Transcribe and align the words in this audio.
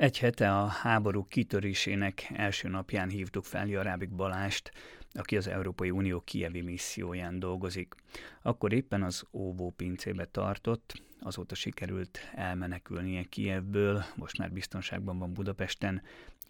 Egy 0.00 0.18
hete 0.18 0.56
a 0.56 0.66
háború 0.66 1.26
kitörésének 1.28 2.30
első 2.34 2.68
napján 2.68 3.08
hívtuk 3.08 3.44
fel 3.44 3.66
Jarábik 3.66 4.10
Balást, 4.10 4.70
aki 5.12 5.36
az 5.36 5.48
Európai 5.48 5.90
Unió 5.90 6.20
kievi 6.20 6.60
misszióján 6.60 7.38
dolgozik. 7.38 7.94
Akkor 8.42 8.72
éppen 8.72 9.02
az 9.02 9.24
óvó 9.32 9.72
pincébe 9.76 10.24
tartott, 10.24 10.92
azóta 11.20 11.54
sikerült 11.54 12.18
elmenekülnie 12.34 13.22
Kievből, 13.22 14.02
most 14.16 14.38
már 14.38 14.52
biztonságban 14.52 15.18
van 15.18 15.32
Budapesten. 15.32 16.02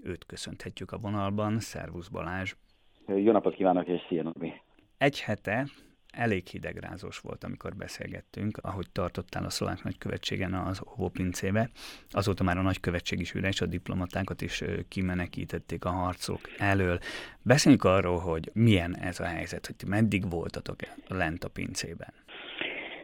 Őt 0.02 0.26
köszönhetjük 0.26 0.92
a 0.92 0.98
vonalban. 0.98 1.58
Szervusz 1.58 2.08
Balázs! 2.08 2.54
Jó 3.06 3.32
napot 3.32 3.54
kívánok, 3.54 3.86
és 3.86 4.00
szia, 4.08 4.22
Nobi. 4.22 4.52
Egy 4.98 5.20
hete 5.20 5.66
elég 6.12 6.46
hidegrázós 6.46 7.18
volt, 7.18 7.44
amikor 7.44 7.74
beszélgettünk, 7.76 8.58
ahogy 8.62 8.86
tartottál 8.92 9.44
a 9.44 9.50
szlovák 9.50 9.82
nagykövetségen 9.82 10.54
az 10.54 10.82
óvópincébe. 10.92 11.70
Azóta 12.10 12.44
már 12.44 12.58
a 12.58 12.62
nagykövetség 12.62 13.20
is 13.20 13.34
üres, 13.34 13.60
a 13.60 13.66
diplomatákat 13.66 14.40
is 14.42 14.64
kimenekítették 14.88 15.84
a 15.84 15.90
harcok 15.90 16.40
elől. 16.58 16.98
Beszéljünk 17.42 17.84
arról, 17.84 18.18
hogy 18.18 18.50
milyen 18.52 18.96
ez 18.96 19.20
a 19.20 19.24
helyzet, 19.24 19.66
hogy 19.66 19.76
ti 19.76 19.86
meddig 19.86 20.30
voltatok 20.30 20.76
lent 21.08 21.44
a 21.44 21.48
pincében. 21.48 22.12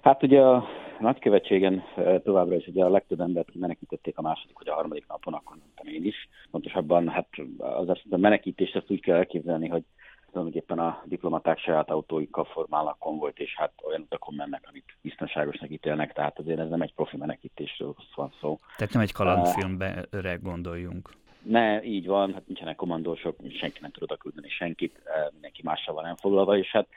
Hát 0.02 0.23
ugye 0.23 0.41
a 0.41 0.66
nagykövetségen 1.01 1.83
továbbra 2.25 2.55
is 2.55 2.66
ugye 2.66 2.85
a 2.85 2.91
legtöbb 2.91 3.21
embert 3.21 3.55
menekítették 3.55 4.19
a 4.19 4.23
második 4.23 4.59
vagy 4.59 4.69
a 4.69 4.75
harmadik 4.75 5.07
napon, 5.09 5.35
akkor 5.35 5.57
mondtam 5.57 5.87
én 5.87 6.05
is. 6.05 6.29
Pontosabban 6.51 7.09
hát 7.09 7.29
az 7.59 7.88
a 8.11 8.16
menekítést 8.16 8.77
azt 8.77 8.91
úgy 8.91 9.01
kell 9.01 9.16
elképzelni, 9.16 9.69
hogy 9.69 9.85
tulajdonképpen 10.30 10.79
a 10.79 11.03
diplomaták 11.05 11.59
saját 11.59 11.91
autóikkal 11.91 12.45
formálnak 12.45 12.98
konvojt, 12.98 13.39
és 13.39 13.55
hát 13.57 13.73
olyan 13.87 14.01
utakon 14.01 14.35
mennek, 14.35 14.65
amit 14.69 14.97
biztonságosnak 15.02 15.71
ítélnek, 15.71 16.12
tehát 16.12 16.39
azért 16.39 16.59
ez 16.59 16.69
nem 16.69 16.83
egy 16.83 16.95
profi 16.95 17.16
menekítésről 17.16 17.95
van 18.15 18.33
szó. 18.41 18.59
Tehát 18.77 18.93
nem 18.93 19.02
egy 19.02 19.12
kalandfilmre 19.12 20.39
gondoljunk. 20.43 21.11
Ne, 21.43 21.83
így 21.83 22.07
van, 22.07 22.33
hát 22.33 22.47
nincsenek 22.47 22.77
kommandósok, 22.77 23.37
senki 23.59 23.79
nem 23.80 23.91
tud 23.91 24.02
oda 24.02 24.16
küldeni 24.16 24.49
senkit, 24.49 25.02
mindenki 25.32 25.60
mással 25.65 25.95
van 25.95 26.07
elfoglalva, 26.07 26.57
és 26.57 26.71
hát 26.71 26.88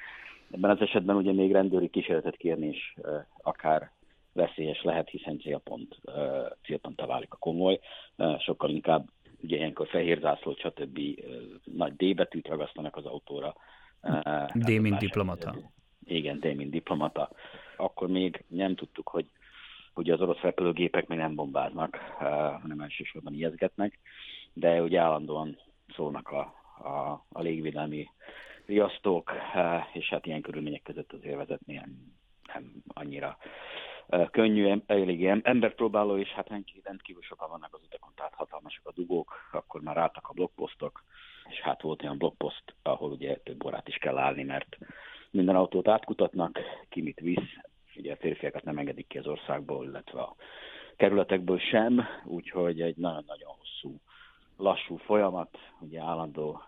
ebben 0.52 0.70
az 0.70 0.82
esetben 0.82 1.16
ugye 1.16 1.34
még 1.34 1.52
rendőri 1.52 1.90
kísérletet 1.90 2.38
kérni 2.38 2.68
is 2.68 2.96
akár 3.42 3.92
veszélyes 4.34 4.84
lehet, 4.84 5.10
hiszen 5.10 5.40
célpont, 5.40 6.00
célponttá 6.64 7.06
válik 7.06 7.34
a 7.34 7.38
komoly, 7.38 7.80
sokkal 8.40 8.70
inkább 8.70 9.10
ugye 9.42 9.58
ilyenkor 9.58 9.88
fehér 9.88 10.20
zászlót, 10.20 10.60
stb. 10.60 11.00
nagy 11.64 11.96
D 11.96 12.16
betűt 12.16 12.48
ragasztanak 12.48 12.96
az 12.96 13.06
autóra. 13.06 13.56
D, 14.54 14.80
mint 14.82 14.98
diplomata. 14.98 15.56
Igen, 16.04 16.40
D, 16.40 16.56
mint 16.56 16.72
diplomata. 16.72 17.30
Akkor 17.78 18.08
még 18.08 18.44
nem 18.48 18.76
tudtuk, 18.76 19.08
hogy 19.08 19.26
ugye 19.96 20.14
az 20.14 20.22
orosz 20.22 20.40
repülőgépek 20.40 21.08
még 21.08 21.18
nem 21.18 21.36
bombáznak, 21.36 21.96
hanem 22.62 22.80
elsősorban 22.80 23.34
ijeszgetnek, 23.34 24.00
de 24.54 24.82
ugye 24.82 25.00
állandóan 25.00 25.58
szólnak 25.96 26.30
a, 26.30 26.40
a, 26.84 27.26
a 27.30 27.42
légvédelmi 27.42 28.10
riasztók, 28.66 29.32
és 29.94 30.10
hát 30.10 30.26
ilyen 30.26 30.42
körülmények 30.42 30.82
között 30.82 31.14
azért 31.14 31.36
vezetni 31.36 31.74
nem, 31.74 32.14
nem 32.54 32.72
annyira 32.88 33.38
könnyű, 34.32 34.82
elég 34.86 35.26
emberpróbáló, 35.26 36.18
és 36.18 36.30
hát 36.30 36.50
rendkívül 36.84 37.22
sokan 37.22 37.50
vannak 37.50 37.74
az 37.74 37.82
utakon, 37.84 38.12
tehát 38.16 38.34
hatalmasak 38.34 38.88
a 38.88 38.92
dugók, 38.92 39.50
akkor 39.52 39.82
már 39.82 39.98
álltak 39.98 40.28
a 40.30 40.34
blokkposztok, 40.34 41.04
és 41.50 41.60
hát 41.60 41.82
volt 41.82 42.04
olyan 42.04 42.18
blokkposzt, 42.18 42.76
ahol 42.84 43.12
ugye 43.12 43.36
több 43.36 43.66
órát 43.66 43.88
is 43.88 43.96
kell 43.96 44.18
állni, 44.18 44.44
mert 44.44 44.78
minden 45.32 45.56
autót 45.56 45.88
átkutatnak, 45.88 46.60
ki 46.90 47.02
mit 47.02 47.20
visz, 47.20 47.54
ugye 47.96 48.14
a 48.14 48.18
férfiakat 48.18 48.64
nem 48.64 48.78
engedik 48.78 49.08
ki 49.08 49.18
az 49.18 49.28
országból, 49.28 49.86
illetve 49.86 50.22
a 50.22 50.36
kerületekből 50.96 51.60
sem, 51.60 52.06
úgyhogy 52.26 52.82
egy 52.82 52.98
nagyon-nagyon 52.98 53.56
hosszú, 53.58 54.00
lassú 54.58 54.98
folyamat, 54.98 55.58
ugye 55.80 56.02
állandó 56.02 56.62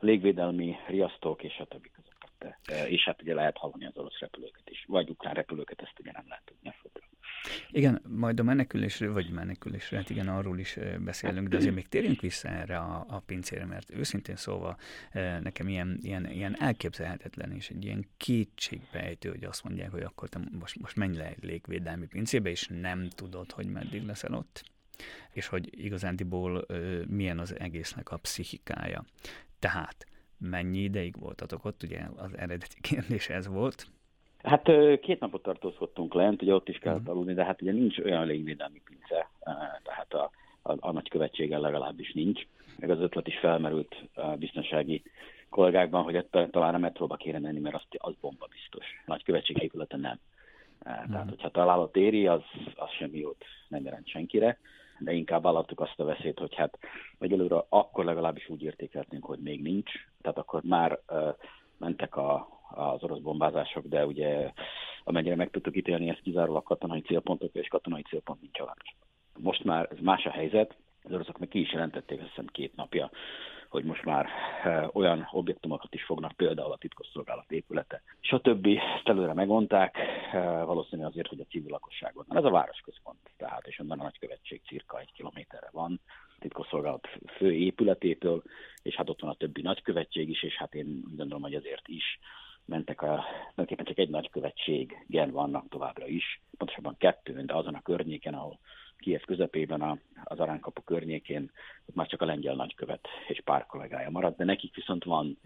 légvédelmi 0.00 0.76
riasztók 0.86 1.42
és 1.42 1.58
a 1.58 1.64
többi 1.64 1.90
között. 1.90 2.15
És 2.88 3.04
hát 3.04 3.22
ugye 3.22 3.34
lehet 3.34 3.56
hallani 3.56 3.86
az 3.86 3.96
orosz 3.96 4.18
repülőket 4.18 4.70
is, 4.70 4.84
vagy 4.88 5.10
ukrán 5.10 5.34
repülőket, 5.34 5.82
ezt 5.82 5.98
ugye 5.98 6.12
nem 6.12 6.24
lehet 6.28 6.44
tudni 6.44 6.66
igen, 7.70 8.02
majd 8.08 8.40
a 8.40 8.42
menekülésről, 8.42 9.12
vagy 9.12 9.30
menekülésről, 9.30 10.00
hát 10.00 10.10
igen, 10.10 10.28
arról 10.28 10.58
is 10.58 10.78
beszélünk, 10.98 11.48
de 11.48 11.56
azért 11.56 11.74
még 11.74 11.88
térjünk 11.88 12.20
vissza 12.20 12.48
erre 12.48 12.78
a, 12.78 13.04
a 13.08 13.18
pincére, 13.18 13.64
mert 13.64 13.90
őszintén 13.90 14.36
szólva 14.36 14.76
nekem 15.40 15.68
ilyen, 15.68 15.98
ilyen, 16.02 16.30
ilyen 16.30 16.60
elképzelhetetlen 16.60 17.52
és 17.52 17.70
egy 17.70 17.84
ilyen 17.84 18.06
kétségbejtő, 18.16 19.28
hogy 19.28 19.44
azt 19.44 19.64
mondják, 19.64 19.90
hogy 19.90 20.02
akkor 20.02 20.28
te 20.28 20.40
most, 20.58 20.80
most 20.80 20.96
menj 20.96 21.16
le 21.16 21.26
egy 21.26 21.44
légvédelmi 21.44 22.06
pincébe, 22.06 22.50
és 22.50 22.68
nem 22.80 23.08
tudod, 23.08 23.50
hogy 23.50 23.66
meddig 23.66 24.04
leszel 24.04 24.34
ott 24.34 24.62
és 25.32 25.46
hogy 25.46 25.84
igazándiból 25.84 26.66
milyen 27.08 27.38
az 27.38 27.58
egésznek 27.58 28.10
a 28.10 28.16
pszichikája. 28.16 29.04
Tehát 29.58 30.06
mennyi 30.38 30.78
ideig 30.78 31.14
voltatok 31.18 31.64
ott, 31.64 31.82
ugye 31.82 32.00
az 32.16 32.36
eredeti 32.36 32.80
kérdés 32.80 33.28
ez 33.28 33.46
volt, 33.46 33.86
Hát 34.46 34.70
két 35.00 35.20
napot 35.20 35.42
tartózkodtunk 35.42 36.14
lent, 36.14 36.42
ugye 36.42 36.54
ott 36.54 36.68
is 36.68 36.78
kellett 36.78 37.00
mhm. 37.00 37.10
aludni, 37.10 37.34
de 37.34 37.44
hát 37.44 37.62
ugye 37.62 37.72
nincs 37.72 37.98
olyan 37.98 38.26
légvédelmi 38.26 38.82
pince, 38.84 39.30
tehát 39.82 40.14
a, 40.14 40.30
a, 40.62 40.76
a 40.80 40.92
nagykövetséggel 40.92 41.60
legalábbis 41.60 42.12
nincs. 42.12 42.46
Meg 42.78 42.90
az 42.90 43.00
ötlet 43.00 43.26
is 43.26 43.38
felmerült 43.38 43.96
a 44.14 44.26
biztonsági 44.26 45.02
kollégákban, 45.48 46.02
hogy 46.02 46.16
ezt 46.16 46.50
talán 46.50 46.74
a 46.74 46.78
metróba 46.78 47.16
kéne 47.16 47.38
menni, 47.38 47.58
mert 47.58 47.74
az, 47.74 47.82
az 47.90 48.14
bomba 48.20 48.46
biztos. 48.50 48.84
Nagykövetség 49.06 49.62
épülete 49.62 49.96
nem. 49.96 50.18
Tehát, 50.82 51.08
uh-huh. 51.08 51.28
hogyha 51.28 51.50
találat 51.50 51.96
éri, 51.96 52.26
az, 52.26 52.42
az 52.74 52.90
semmi 52.90 53.18
jót 53.18 53.44
nem 53.68 53.84
jelent 53.84 54.08
senkire, 54.08 54.58
de 54.98 55.12
inkább 55.12 55.42
vállaltuk 55.42 55.80
azt 55.80 56.00
a 56.00 56.04
veszélyt, 56.04 56.38
hogy 56.38 56.54
hát 56.54 56.78
egyelőre 57.18 57.64
akkor 57.68 58.04
legalábbis 58.04 58.48
úgy 58.48 58.62
értékeltünk, 58.62 59.24
hogy 59.24 59.38
még 59.38 59.62
nincs, 59.62 59.90
tehát 60.20 60.38
akkor 60.38 60.62
már 60.62 60.98
uh, 61.08 61.34
mentek 61.78 62.16
a, 62.16 62.48
az 62.70 63.02
orosz 63.02 63.20
bombázások, 63.20 63.86
de 63.86 64.06
ugye 64.06 64.52
amennyire 65.04 65.34
meg 65.34 65.50
tudtuk 65.50 65.76
ítélni, 65.76 66.08
ez 66.08 66.18
kizárólag 66.22 66.62
katonai 66.62 67.00
célpontok, 67.00 67.54
és 67.54 67.68
katonai 67.68 68.02
célpont 68.02 68.40
nincs 68.40 68.60
a 68.60 68.76
Most 69.38 69.64
már 69.64 69.88
ez 69.90 69.98
más 70.00 70.24
a 70.24 70.30
helyzet, 70.30 70.76
az 71.02 71.12
oroszok 71.12 71.38
meg 71.38 71.48
ki 71.48 71.60
is 71.60 71.72
jelentették, 71.72 72.20
azt 72.20 72.28
hiszem 72.28 72.46
két 72.46 72.76
napja, 72.76 73.10
hogy 73.68 73.84
most 73.84 74.04
már 74.04 74.26
e, 74.64 74.90
olyan 74.92 75.28
objektumokat 75.32 75.94
is 75.94 76.04
fognak, 76.04 76.32
például 76.32 76.72
a 76.72 76.76
titkosszolgálat 76.76 77.52
épülete. 77.52 78.02
És 78.20 78.30
a 78.30 78.40
többi 78.40 78.80
előre 79.04 79.32
megmondták, 79.32 79.96
e, 80.32 80.62
valószínűleg 80.62 81.10
azért, 81.10 81.28
hogy 81.28 81.40
a 81.40 81.50
civil 81.50 81.70
lakosságon. 81.70 82.24
Ez 82.28 82.44
a 82.44 82.50
városközpont, 82.50 83.18
tehát, 83.36 83.66
és 83.66 83.78
onnan 83.78 84.00
a 84.00 84.02
nagykövetség 84.02 84.60
cirka 84.66 84.98
egy 85.00 85.12
kilométerre 85.12 85.68
van, 85.72 86.00
titkosszolgálat 86.38 87.08
fő 87.36 87.52
épületétől, 87.52 88.42
és 88.82 88.94
hát 88.94 89.08
ott 89.08 89.20
van 89.20 89.30
a 89.30 89.34
többi 89.34 89.62
nagykövetség 89.62 90.28
is, 90.28 90.42
és 90.42 90.56
hát 90.56 90.74
én 90.74 91.02
úgy 91.10 91.16
gondolom, 91.16 91.42
hogy 91.42 91.54
azért 91.54 91.88
is 91.88 92.18
mentek 92.64 93.02
a, 93.02 93.24
tulajdonképpen 93.38 93.84
csak 93.84 93.98
egy 93.98 94.08
nagykövetségen 94.08 95.30
vannak 95.30 95.68
továbbra 95.68 96.06
is, 96.06 96.40
pontosabban 96.56 96.96
kettő, 96.98 97.42
de 97.44 97.54
azon 97.54 97.74
a 97.74 97.82
környéken, 97.82 98.34
ahol 98.34 98.58
Kiev 98.98 99.20
közepében, 99.20 99.80
a, 99.80 99.98
az 100.24 100.38
Aránkapu 100.38 100.82
környékén, 100.82 101.50
ott 101.88 101.94
már 101.94 102.06
csak 102.06 102.22
a 102.22 102.24
lengyel 102.24 102.54
nagykövet 102.54 103.08
és 103.28 103.40
pár 103.44 103.66
kollégája 103.66 104.10
maradt, 104.10 104.36
de 104.36 104.44
nekik 104.44 104.74
viszont 104.74 105.04
van, 105.04 105.38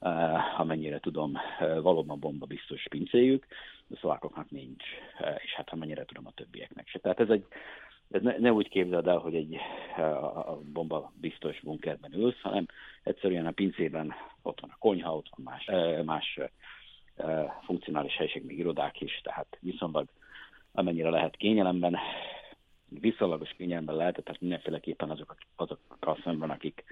uh, 0.00 0.60
amennyire 0.60 0.98
tudom, 0.98 1.32
uh, 1.32 1.80
valóban 1.80 2.20
bomba 2.20 2.46
biztos 2.46 2.86
pincéjük, 2.90 3.46
a 3.90 3.96
szlovákoknak 3.96 4.50
nincs, 4.50 4.84
uh, 5.20 5.40
és 5.44 5.52
hát 5.54 5.70
amennyire 5.70 6.04
tudom 6.04 6.26
a 6.26 6.32
többieknek 6.34 6.88
se. 6.88 6.98
Tehát 6.98 7.20
ez 7.20 7.28
egy, 7.28 7.46
ez 8.10 8.22
ne, 8.22 8.38
ne 8.38 8.52
úgy 8.52 8.68
képzeld 8.68 9.06
el, 9.06 9.18
hogy 9.18 9.34
egy 9.34 9.56
a 10.46 10.58
bomba 10.72 11.12
biztos 11.20 11.60
bunkerben 11.60 12.14
ülsz, 12.14 12.40
hanem 12.40 12.66
egyszerűen 13.02 13.46
a 13.46 13.50
pincében 13.50 14.14
ott 14.42 14.60
van 14.60 14.70
a 14.70 14.76
konyha, 14.78 15.16
ott 15.16 15.28
van 15.36 15.44
más, 15.44 15.70
más 16.04 16.38
funkcionális 17.64 18.16
helység, 18.16 18.44
még 18.44 18.58
irodák 18.58 19.00
is, 19.00 19.20
tehát 19.22 19.58
viszonylag 19.60 20.08
amennyire 20.72 21.10
lehet 21.10 21.36
kényelemben, 21.36 21.96
viszonylagos 22.88 23.50
kényelemben 23.50 23.96
lehet, 23.96 24.22
tehát 24.24 24.40
mindenféleképpen 24.40 25.10
azok, 25.10 25.36
azokkal 25.56 26.18
szemben, 26.24 26.50
akik, 26.50 26.84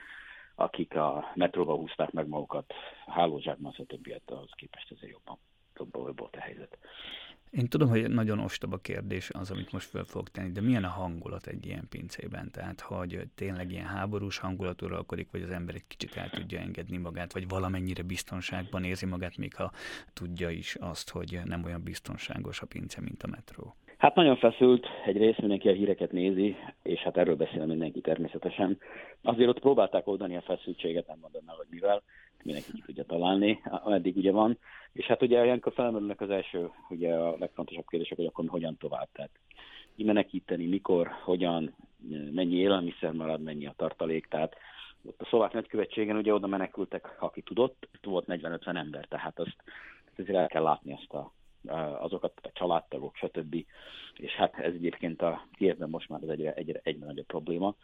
akik 0.54 0.94
a 0.94 1.32
metróba 1.34 1.74
húzták 1.74 2.10
meg 2.10 2.28
magukat, 2.28 2.72
hálózsákban, 3.06 3.72
stb. 3.72 4.20
ahhoz 4.26 4.50
képest 4.56 4.90
azért 4.90 5.12
jobban, 5.12 5.38
jobban 5.76 6.14
volt 6.16 6.36
a 6.36 6.40
helyzet. 6.40 6.78
Én 7.50 7.69
tudom, 7.69 7.88
hogy 7.88 8.10
nagyon 8.10 8.38
ostoba 8.38 8.78
kérdés 8.78 9.30
az, 9.30 9.50
amit 9.50 9.72
most 9.72 9.88
föl 9.88 10.04
fogok 10.04 10.30
tenni, 10.30 10.52
de 10.52 10.60
milyen 10.60 10.84
a 10.84 10.88
hangulat 10.88 11.46
egy 11.46 11.66
ilyen 11.66 11.88
pincében? 11.88 12.50
Tehát, 12.50 12.80
hogy 12.80 13.28
tényleg 13.34 13.70
ilyen 13.70 13.86
háborús 13.86 14.38
hangulat 14.38 14.82
uralkodik, 14.82 15.30
vagy 15.30 15.42
az 15.42 15.50
ember 15.50 15.74
egy 15.74 15.86
kicsit 15.86 16.16
el 16.16 16.30
tudja 16.30 16.60
engedni 16.60 16.96
magát, 16.96 17.32
vagy 17.32 17.48
valamennyire 17.48 18.02
biztonságban 18.02 18.84
érzi 18.84 19.06
magát, 19.06 19.36
még 19.36 19.54
ha 19.54 19.72
tudja 20.12 20.50
is 20.50 20.74
azt, 20.74 21.10
hogy 21.10 21.40
nem 21.44 21.64
olyan 21.64 21.82
biztonságos 21.82 22.60
a 22.60 22.66
pince, 22.66 23.00
mint 23.00 23.22
a 23.22 23.26
metró. 23.26 23.76
Hát 24.04 24.14
nagyon 24.14 24.36
feszült, 24.36 24.86
egyrészt 25.04 25.38
mindenki 25.38 25.68
a 25.68 25.72
híreket 25.72 26.12
nézi, 26.12 26.56
és 26.82 27.00
hát 27.00 27.16
erről 27.16 27.36
beszél 27.36 27.66
mindenki 27.66 28.00
természetesen. 28.00 28.78
Azért 29.22 29.48
ott 29.48 29.60
próbálták 29.60 30.06
oldani 30.06 30.36
a 30.36 30.40
feszültséget, 30.40 31.06
nem 31.06 31.18
mondom 31.20 31.42
el, 31.46 31.54
hogy 31.54 31.66
mivel, 31.70 32.02
mindenki 32.42 32.72
ki 32.72 32.82
tudja 32.86 33.04
találni, 33.04 33.60
ameddig 33.64 34.16
ugye 34.16 34.32
van. 34.32 34.58
És 34.92 35.06
hát 35.06 35.22
ugye 35.22 35.44
ilyenkor 35.44 35.72
felmerülnek 35.72 36.20
az 36.20 36.30
első, 36.30 36.70
ugye 36.88 37.14
a 37.14 37.36
legfontosabb 37.38 37.86
kérdések, 37.88 38.16
hogy 38.16 38.26
akkor 38.26 38.44
hogyan 38.48 38.76
tovább. 38.76 39.08
Tehát 39.12 39.30
kimenekíteni, 39.96 40.66
mikor, 40.66 41.10
hogyan, 41.22 41.74
mennyi 42.32 42.56
élelmiszer 42.56 43.12
marad, 43.12 43.42
mennyi 43.42 43.66
a 43.66 43.74
tartalék, 43.76 44.26
tehát 44.26 44.56
ott 45.04 45.20
a 45.20 45.24
szlovák 45.24 45.52
nagykövetségen 45.52 46.16
ugye 46.16 46.34
oda 46.34 46.46
menekültek, 46.46 47.16
aki 47.18 47.42
tudott, 47.42 47.88
volt 48.02 48.24
40-50 48.28 48.76
ember, 48.76 49.04
tehát 49.04 49.38
azt, 49.38 49.56
azt 50.06 50.18
azért 50.18 50.38
el 50.38 50.46
kell 50.46 50.62
látni 50.62 50.92
azt 50.92 51.12
a, 51.12 51.32
azokat 51.99 52.40
a 52.43 52.50
családtagok, 52.52 53.16
stb. 53.16 53.66
És 54.16 54.32
hát 54.32 54.58
ez 54.58 54.72
egyébként 54.75 55.22
a 55.22 55.46
Kievben 55.52 55.88
most 55.88 56.08
már 56.08 56.22
az 56.22 56.28
egyre, 56.28 56.55
egyre, 56.55 56.81
egyre 56.82 57.06
nagyobb 57.06 57.26
probléma, 57.26 57.76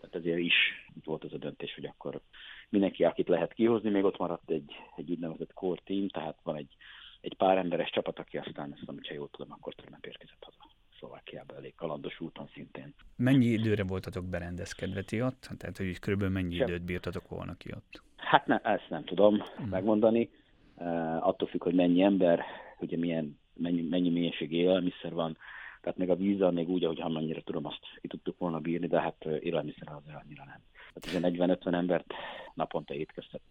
tehát 0.00 0.14
ezért 0.14 0.38
is 0.38 0.54
itt 0.96 1.04
volt 1.04 1.24
az 1.24 1.32
a 1.32 1.38
döntés, 1.38 1.74
hogy 1.74 1.84
akkor 1.84 2.20
mindenki, 2.68 3.04
akit 3.04 3.28
lehet 3.28 3.52
kihozni, 3.52 3.90
még 3.90 4.04
ott 4.04 4.18
maradt 4.18 4.50
egy, 4.50 4.72
egy 4.96 5.10
úgynevezett 5.10 5.52
core 5.52 5.80
team, 5.84 6.08
tehát 6.08 6.38
van 6.42 6.56
egy, 6.56 6.76
egy 7.20 7.36
pár 7.36 7.58
emberes 7.58 7.90
csapat, 7.90 8.18
aki 8.18 8.38
aztán 8.38 8.72
ezt, 8.72 8.82
amit 8.88 9.08
jól 9.08 9.28
tudom, 9.30 9.52
akkor 9.52 9.74
tegnap 9.74 10.06
érkezett 10.06 10.44
haza. 10.44 10.70
Szlovákiába 10.98 11.56
elég 11.56 11.74
kalandos 11.74 12.20
úton 12.20 12.48
szintén. 12.54 12.94
Mennyi 13.16 13.46
időre 13.46 13.84
voltatok 13.84 14.24
berendezkedve 14.24 15.02
ti 15.02 15.22
ott? 15.22 15.48
Tehát, 15.58 15.76
hogy 15.76 15.98
körülbelül 15.98 16.34
mennyi 16.34 16.56
Sem. 16.56 16.68
időt 16.68 16.82
bírtatok 16.82 17.28
volna 17.28 17.56
ki 17.56 17.72
ott? 17.72 18.02
Hát 18.16 18.46
ne, 18.46 18.58
ezt 18.58 18.88
nem 18.88 19.04
tudom 19.04 19.40
hmm. 19.40 19.68
megmondani. 19.68 20.30
Uh, 20.80 21.26
attól 21.26 21.48
függ, 21.48 21.62
hogy 21.62 21.74
mennyi 21.74 22.02
ember, 22.02 22.44
ugye 22.78 22.96
milyen, 22.96 23.38
mennyi, 23.54 23.82
mennyi 23.82 24.10
mennyiségű 24.10 24.56
élelmiszer 24.56 25.12
van, 25.12 25.36
tehát 25.80 25.98
még 25.98 26.10
a 26.10 26.16
vízzel 26.16 26.50
még 26.50 26.68
úgy, 26.68 26.84
ahogy 26.84 27.00
amennyire 27.00 27.42
tudom, 27.42 27.66
azt 27.66 27.80
ki 28.00 28.08
tudtuk 28.08 28.38
volna 28.38 28.58
bírni, 28.58 28.86
de 28.86 29.00
hát 29.00 29.24
élelmiszer 29.24 29.88
azért 29.88 30.22
annyira 30.24 30.44
nem. 30.44 30.60
Tehát 30.94 31.34
40-50 31.60 31.74
embert 31.74 32.12
naponta 32.54 32.94
étkeztetni. 32.94 33.46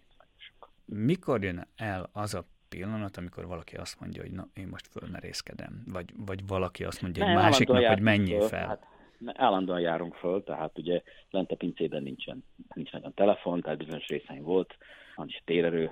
Mikor 0.85 1.43
jön 1.43 1.67
el 1.75 2.09
az 2.13 2.33
a 2.33 2.45
pillanat, 2.69 3.17
amikor 3.17 3.47
valaki 3.47 3.75
azt 3.75 3.99
mondja, 3.99 4.21
hogy 4.21 4.31
na, 4.31 4.47
én 4.53 4.67
most 4.67 4.87
fölmerészkedem, 4.87 5.83
vagy, 5.85 6.09
vagy 6.25 6.47
valaki 6.47 6.83
azt 6.83 7.01
mondja 7.01 7.27
egy 7.27 7.35
másiknak, 7.35 7.85
hogy 7.85 8.01
menjél 8.01 8.39
föl. 8.39 8.47
fel. 8.47 8.67
Hát, 8.67 8.85
állandóan 9.25 9.79
járunk 9.79 10.15
föl, 10.15 10.43
tehát 10.43 10.77
ugye 10.77 11.01
lent 11.29 11.51
a 11.51 11.55
pincében 11.55 12.03
nincsen, 12.03 12.43
nincs 12.73 12.91
nagyon 12.91 13.13
telefon, 13.13 13.61
tehát 13.61 13.77
bizonyos 13.77 14.07
részein 14.07 14.43
volt, 14.43 14.77
van 15.15 15.27
is 15.27 15.41
térerő, 15.45 15.91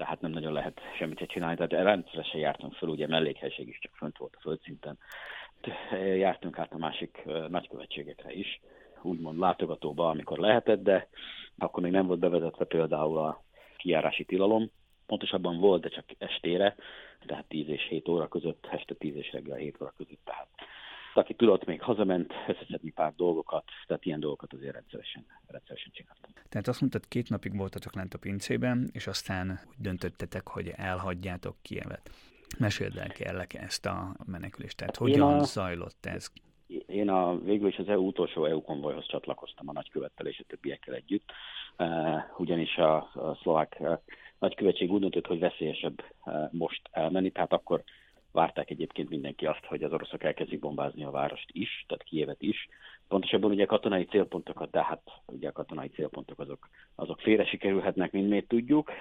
tehát 0.00 0.20
nem 0.20 0.30
nagyon 0.30 0.52
lehet 0.52 0.80
semmit 0.98 1.26
csinálni, 1.28 1.56
tehát 1.56 1.84
rendszeresen 1.84 2.40
jártunk 2.40 2.74
föl, 2.74 2.88
ugye 2.88 3.06
mellékhelyiség 3.06 3.68
is 3.68 3.78
csak 3.78 3.92
fönt 3.94 4.18
volt 4.18 4.34
a 4.36 4.40
földszinten. 4.40 4.98
Jártunk 6.16 6.58
át 6.58 6.72
a 6.72 6.78
másik 6.78 7.22
nagykövetségekre 7.48 8.32
is, 8.32 8.60
úgymond 9.02 9.38
látogatóba, 9.38 10.08
amikor 10.08 10.38
lehetett, 10.38 10.82
de 10.82 11.08
akkor 11.58 11.82
még 11.82 11.92
nem 11.92 12.06
volt 12.06 12.18
bevezetve 12.18 12.64
például 12.64 13.18
a 13.18 13.42
kijárási 13.76 14.24
tilalom, 14.24 14.70
pontosabban 15.06 15.58
volt, 15.58 15.82
de 15.82 15.88
csak 15.88 16.04
estére, 16.18 16.74
tehát 17.26 17.48
10 17.48 17.68
és 17.68 17.86
7 17.88 18.08
óra 18.08 18.28
között, 18.28 18.68
este 18.70 18.94
10 18.94 19.16
és 19.16 19.32
reggel 19.32 19.56
7 19.56 19.76
óra 19.80 19.92
között, 19.96 20.20
tehát 20.24 20.48
aki 21.14 21.34
tudott, 21.34 21.64
még 21.64 21.82
hazament 21.82 22.32
összeszedni 22.48 22.90
pár 22.90 23.12
dolgokat, 23.16 23.64
tehát 23.86 24.04
ilyen 24.04 24.20
dolgokat 24.20 24.52
azért 24.52 24.72
rendszeresen, 24.72 25.26
rendszeresen 25.46 25.92
csináltam. 25.92 26.30
Tehát 26.48 26.68
azt 26.68 26.80
mondtad, 26.80 27.08
két 27.08 27.28
napig 27.28 27.56
voltatok 27.56 27.94
lent 27.94 28.14
a 28.14 28.18
pincében, 28.18 28.88
és 28.92 29.06
aztán 29.06 29.60
úgy 29.68 29.76
döntöttetek, 29.78 30.48
hogy 30.48 30.72
elhagyjátok 30.76 31.56
Kievet. 31.62 32.10
Meséld 32.58 32.96
el 32.96 33.08
kérlek 33.08 33.54
ezt 33.54 33.86
a 33.86 34.16
menekülést, 34.26 34.76
tehát 34.76 34.96
hogyan 34.96 35.38
a, 35.38 35.42
zajlott 35.42 36.06
ez? 36.06 36.32
Én 36.86 37.08
a, 37.08 37.38
végül 37.38 37.68
is 37.68 37.76
az 37.76 37.88
EU 37.88 38.06
utolsó 38.06 38.44
EU 38.44 38.62
konvojhoz 38.62 39.06
csatlakoztam 39.06 39.68
a 39.68 39.72
nagykövettel 39.72 40.26
és 40.26 40.38
a 40.38 40.44
többiekkel 40.46 40.94
együtt, 40.94 41.32
uh, 41.78 41.88
ugyanis 42.36 42.76
a, 42.76 42.96
a 42.96 43.38
szlovák 43.42 43.76
uh, 43.78 43.98
nagykövetség 44.38 44.92
úgy 44.92 45.00
döntött, 45.00 45.26
hogy 45.26 45.38
veszélyesebb 45.38 46.04
uh, 46.24 46.34
most 46.52 46.88
elmenni, 46.90 47.30
tehát 47.30 47.52
akkor 47.52 47.82
várták 48.32 48.70
egyébként 48.70 49.08
mindenki 49.08 49.46
azt, 49.46 49.64
hogy 49.64 49.82
az 49.82 49.92
oroszok 49.92 50.22
elkezdik 50.24 50.60
bombázni 50.60 51.04
a 51.04 51.10
várost 51.10 51.48
is, 51.52 51.84
tehát 51.86 52.02
Kievet 52.02 52.42
is. 52.42 52.68
Pontosabban 53.08 53.50
ugye 53.50 53.64
katonai 53.64 54.04
célpontokat, 54.04 54.70
de 54.70 54.84
hát 54.84 55.02
ugye 55.26 55.48
a 55.48 55.52
katonai 55.52 55.88
célpontok 55.88 56.38
azok, 56.38 56.68
azok 56.94 57.20
félre 57.20 57.44
sikerülhetnek, 57.44 58.12
mint 58.12 58.28
még 58.28 58.46
tudjuk, 58.46 58.92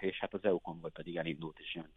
és 0.00 0.18
hát 0.18 0.34
az 0.34 0.44
EU 0.44 0.60
konvoj 0.60 0.90
pedig 0.90 1.16
elindult, 1.16 1.58
és 1.58 1.74
én 1.74 1.88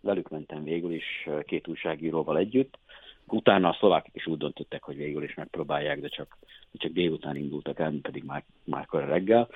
velük 0.00 0.28
mentem 0.28 0.64
végül 0.64 0.92
is 0.92 1.28
két 1.44 1.68
újságíróval 1.68 2.38
együtt. 2.38 2.78
Utána 3.26 3.68
a 3.68 3.76
szlovákok 3.78 4.14
is 4.14 4.26
úgy 4.26 4.38
döntöttek, 4.38 4.82
hogy 4.82 4.96
végül 4.96 5.22
is 5.22 5.34
megpróbálják, 5.34 6.00
de 6.00 6.08
csak, 6.08 6.38
csak 6.72 6.92
délután 6.92 7.36
indultak 7.36 7.78
el, 7.78 7.94
pedig 8.02 8.24
már, 8.24 8.44
már 8.64 8.86
reggel. 8.90 9.48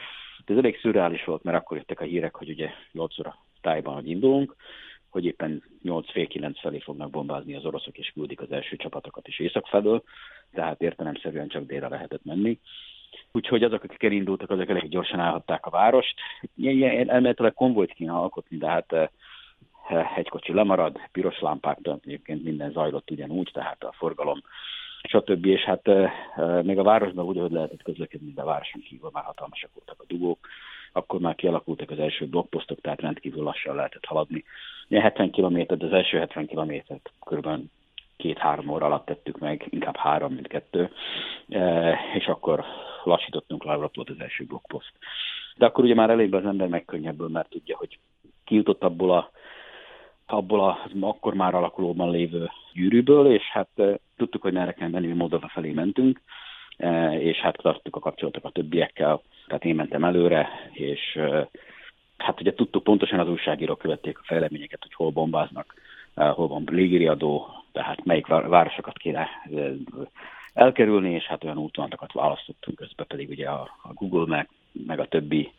De 0.44 0.52
ez 0.52 0.58
elég 0.58 0.78
szürreális 0.78 1.24
volt, 1.24 1.42
mert 1.42 1.56
akkor 1.56 1.76
jöttek 1.76 2.00
a 2.00 2.04
hírek, 2.04 2.34
hogy 2.34 2.50
ugye 2.50 2.70
8 2.92 3.18
óra 3.18 3.36
tájban, 3.60 3.94
hogy 3.94 4.08
indulunk, 4.08 4.56
hogy 5.16 5.24
éppen 5.24 5.62
8 5.82 6.10
fél 6.10 6.26
9 6.26 6.60
felé 6.60 6.78
fognak 6.78 7.10
bombázni 7.10 7.54
az 7.54 7.64
oroszok, 7.64 7.98
és 7.98 8.10
küldik 8.14 8.40
az 8.40 8.52
első 8.52 8.76
csapatokat 8.76 9.28
is 9.28 9.38
észak 9.38 9.66
felől, 9.66 10.02
tehát 10.52 10.82
értelemszerűen 10.82 11.48
csak 11.48 11.66
délre 11.66 11.88
lehetett 11.88 12.24
menni. 12.24 12.58
Úgyhogy 13.32 13.62
azok, 13.62 13.82
akik 13.82 14.02
elindultak, 14.02 14.50
azok 14.50 14.68
elég 14.68 14.88
gyorsan 14.88 15.20
állhatták 15.20 15.66
a 15.66 15.70
várost. 15.70 16.14
Ilyen, 16.56 17.10
elméletileg 17.10 17.54
konvojt 17.54 17.92
kéne 17.92 18.12
alkotni, 18.12 18.56
de 18.56 18.66
hát 18.68 18.92
eh, 18.92 19.08
egy 20.16 20.28
kocsi 20.28 20.52
lemarad, 20.52 21.00
piros 21.12 21.40
lámpáktól 21.40 22.00
egyébként 22.04 22.44
minden 22.44 22.70
zajlott 22.70 23.10
ugyanúgy, 23.10 23.50
tehát 23.52 23.84
a 23.84 23.92
forgalom 23.92 24.42
stb. 25.02 25.46
És 25.46 25.60
hát 25.60 25.88
e, 25.88 26.12
e, 26.36 26.62
még 26.62 26.78
a 26.78 26.82
városban 26.82 27.24
úgy, 27.24 27.38
hogy 27.38 27.50
lehetett 27.50 27.82
közlekedni, 27.82 28.32
de 28.32 28.42
a 28.42 28.44
városon 28.44 28.80
kívül 28.80 29.10
már 29.12 29.24
hatalmasak 29.24 29.70
voltak 29.74 30.00
a 30.00 30.04
dugók, 30.08 30.48
akkor 30.92 31.20
már 31.20 31.34
kialakultak 31.34 31.90
az 31.90 31.98
első 31.98 32.26
blogposztok, 32.26 32.80
tehát 32.80 33.00
rendkívül 33.00 33.42
lassan 33.42 33.74
lehetett 33.74 34.04
haladni. 34.04 34.44
Ilyen 34.88 35.02
70 35.02 35.30
km, 35.30 35.56
de 35.56 35.86
az 35.86 35.92
első 35.92 36.18
70 36.18 36.46
kilométert 36.46 37.10
kb. 37.20 37.48
két-három 38.16 38.68
óra 38.68 38.86
alatt 38.86 39.06
tettük 39.06 39.38
meg, 39.38 39.66
inkább 39.70 39.96
három, 39.96 40.32
mint 40.32 40.46
kettő, 40.46 40.90
e, 41.48 41.98
és 42.14 42.26
akkor 42.26 42.64
lassítottunk 43.04 43.64
le, 43.64 43.74
volt 43.74 44.10
az 44.10 44.20
első 44.20 44.44
blogposzt. 44.44 44.92
De 45.56 45.66
akkor 45.66 45.84
ugye 45.84 45.94
már 45.94 46.10
elég 46.10 46.34
az 46.34 46.44
ember 46.44 46.68
megkönnyebből, 46.68 47.28
mert 47.28 47.50
tudja, 47.50 47.76
hogy 47.76 47.98
kijutott 48.44 48.82
abból 48.82 49.12
a 49.12 49.30
abból 50.26 50.68
az 50.68 50.90
akkor 51.00 51.34
már 51.34 51.54
alakulóban 51.54 52.10
lévő 52.10 52.50
gyűrűből, 52.72 53.32
és 53.32 53.42
hát 53.42 53.68
tudtuk, 54.16 54.42
hogy 54.42 54.52
merre 54.52 54.72
kell 54.72 54.88
menni, 54.88 55.06
mi 55.06 55.12
Moldova 55.12 55.48
felé 55.48 55.72
mentünk, 55.72 56.20
és 57.18 57.36
hát 57.36 57.56
tartottuk 57.56 57.96
a 57.96 58.00
kapcsolatok 58.00 58.44
a 58.44 58.50
többiekkel, 58.50 59.20
tehát 59.46 59.64
én 59.64 59.74
mentem 59.74 60.04
előre, 60.04 60.48
és 60.72 61.18
hát 62.16 62.40
ugye 62.40 62.54
tudtuk 62.54 62.82
pontosan 62.82 63.20
az 63.20 63.28
újságírók 63.28 63.78
követték 63.78 64.18
a 64.18 64.24
fejleményeket, 64.24 64.82
hogy 64.82 64.94
hol 64.94 65.10
bombáznak, 65.10 65.74
hol 66.14 66.48
van 66.48 66.64
légiriadó, 66.70 67.48
tehát 67.72 68.04
melyik 68.04 68.26
városokat 68.26 68.98
kéne 68.98 69.28
elkerülni, 70.52 71.10
és 71.10 71.24
hát 71.24 71.44
olyan 71.44 71.58
útvonatokat 71.58 72.12
választottunk, 72.12 72.76
közben 72.76 73.06
pedig 73.06 73.28
ugye 73.28 73.48
a, 73.48 73.60
a 73.82 73.92
Google 73.92 74.26
meg, 74.36 74.48
meg 74.86 75.00
a 75.00 75.06
többi 75.06 75.52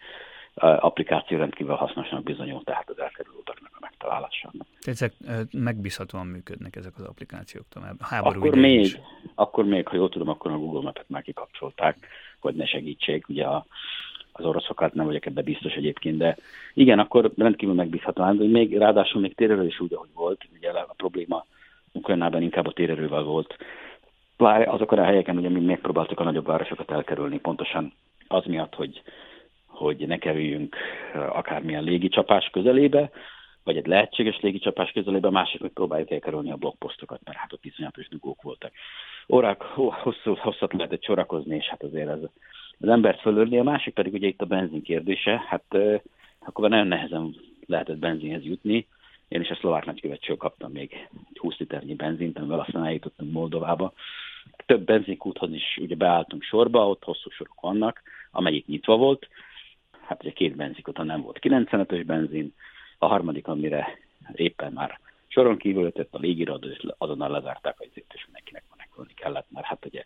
applikáció 0.60 1.38
rendkívül 1.38 1.76
hasznosnak 1.76 2.24
bizonyult, 2.24 2.66
tehát 2.66 2.90
az 2.90 3.00
elkerülő 3.00 3.36
utaknak 3.40 3.72
a 3.74 3.78
megtalálása. 3.82 4.52
Ezek 4.82 5.14
megbízhatóan 5.52 6.28
működnek 6.28 6.76
ezek 6.76 6.94
az 6.98 7.04
applikációk 7.04 7.66
tovább. 7.70 8.02
Háború 8.02 8.40
akkor 8.40 8.56
még, 8.56 8.80
is. 8.80 9.00
akkor 9.36 9.66
még, 9.66 9.88
ha 9.88 9.96
jól 9.96 10.10
tudom, 10.10 10.30
akkor 10.30 10.52
a 10.52 10.58
Google 10.58 10.82
Map-et 10.82 11.10
már 11.10 11.22
kikapcsolták, 11.22 11.98
hogy 12.40 12.56
ne 12.56 12.66
segítsék. 12.66 13.28
Ugye 13.28 13.46
a, 13.46 13.66
az 14.38 14.46
oroszokat 14.46 14.94
nem 14.94 15.06
vagyok 15.06 15.26
ebbe 15.26 15.42
biztos 15.42 15.74
egyébként, 15.74 16.18
de 16.18 16.38
igen, 16.74 17.00
akkor 17.00 17.32
rendkívül 17.38 17.76
megbízhatóan, 17.76 18.38
hogy 18.38 18.52
még 18.52 18.78
ráadásul 18.78 19.22
még 19.22 19.36
térerő 19.36 19.66
is 19.66 19.80
úgy, 19.80 19.94
ahogy 19.94 20.10
volt. 20.14 20.42
Ugye 20.58 20.70
a 20.70 20.94
probléma 20.98 21.46
Ukrajnában 21.92 22.42
inkább 22.42 22.68
a 22.68 22.72
térerővel 22.72 23.24
volt. 23.24 23.58
Pláne 24.38 24.70
azokon 24.70 25.00
a 25.00 25.04
helyeken, 25.04 25.38
ugye 25.38 25.50
mi 25.50 25.60
megpróbáltuk 25.60 26.20
a 26.20 26.24
nagyobb 26.24 26.46
városokat 26.46 26.92
elkerülni, 26.92 27.40
pontosan 27.40 27.94
az 28.28 28.46
miatt, 28.46 28.76
hogy 28.76 29.02
hogy 29.78 30.08
ne 30.08 30.18
kerüljünk 30.18 30.76
akármilyen 31.14 31.84
légicsapás 31.84 32.50
közelébe, 32.52 33.10
vagy 33.64 33.78
egy 33.78 33.88
lehetséges 33.88 34.40
légicsapás 34.40 34.92
közelébe, 34.92 35.28
a 35.28 35.32
másik, 35.32 35.62
hogy 35.62 35.72
próbáljuk 35.72 36.12
elkerülni 36.12 36.52
a 36.52 36.56
blokkposztokat, 36.56 37.20
mert 37.24 37.38
hát 37.38 37.54
ott 37.54 37.66
iszonyatos 37.66 38.08
dugók 38.08 38.42
voltak. 38.42 38.72
Órák 39.30 39.62
hosszú, 39.62 40.36
hosszat 40.36 40.74
lehetett 40.74 41.04
sorakozni, 41.04 41.56
és 41.56 41.66
hát 41.66 41.84
azért 41.84 42.10
ez 42.10 42.20
az 42.80 42.88
embert 42.88 43.22
fölörni, 43.22 43.60
a 43.60 43.64
másik 43.64 43.94
pedig 43.94 44.14
ugye 44.14 44.28
itt 44.28 44.42
a 44.42 44.46
benzin 44.46 44.82
kérdése, 44.82 45.44
hát 45.48 45.78
akkor 46.40 46.70
nagyon 46.70 46.88
nehezen 46.88 47.36
lehetett 47.66 47.98
benzinhez 47.98 48.44
jutni, 48.44 48.88
én 49.28 49.42
is 49.42 49.50
a 49.50 49.56
szlovák 49.56 49.86
nagykövetségről 49.86 50.38
kaptam 50.38 50.72
még 50.72 51.08
20 51.34 51.58
liternyi 51.58 51.96
benzint, 51.96 52.38
amivel 52.38 52.60
aztán 52.60 52.86
eljutottunk 52.86 53.32
Moldovába. 53.32 53.94
Több 54.66 54.86
benzinkúthoz 54.86 55.54
is 55.54 55.78
ugye 55.82 55.96
beálltunk 55.96 56.44
sorba, 56.44 56.90
ott 56.90 57.04
hosszú 57.04 57.30
sorok 57.30 57.62
vannak, 57.62 58.02
amelyik 58.32 58.66
nyitva 58.66 58.98
volt, 58.98 59.28
hát 60.02 60.24
ugye 60.24 60.32
két 60.32 60.56
benzinkota 60.56 61.04
nem 61.04 61.22
volt 61.22 61.40
95-ös 61.42 62.04
benzin, 62.06 62.54
a 62.98 63.06
harmadik, 63.06 63.48
amire 63.48 63.98
éppen 64.34 64.72
már 64.74 65.00
soron 65.28 65.58
kívül 65.58 65.86
ötött 65.86 66.14
a 66.14 66.20
légiradó, 66.20 66.68
és 66.68 66.86
azonnal 66.98 67.30
lezárták 67.30 67.80
a 67.80 67.84
izét, 67.84 68.12
és 68.14 68.26
mindenkinek 68.26 68.64
menekülni 68.70 69.14
kellett, 69.14 69.48
mert 69.50 69.66
hát 69.66 69.86
ugye 69.86 70.04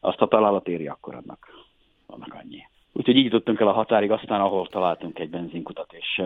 azt 0.00 0.20
a 0.20 0.28
találat 0.28 0.68
éri, 0.68 0.86
akkor 0.86 1.14
annak, 1.14 1.48
annak 2.06 2.34
annyi. 2.34 2.66
Úgyhogy 2.92 3.16
így 3.16 3.24
jutottunk 3.24 3.60
el 3.60 3.68
a 3.68 3.72
határig, 3.72 4.10
aztán 4.10 4.40
ahol 4.40 4.66
találtunk 4.66 5.18
egy 5.18 5.30
benzinkutat, 5.30 5.92
és 5.92 6.22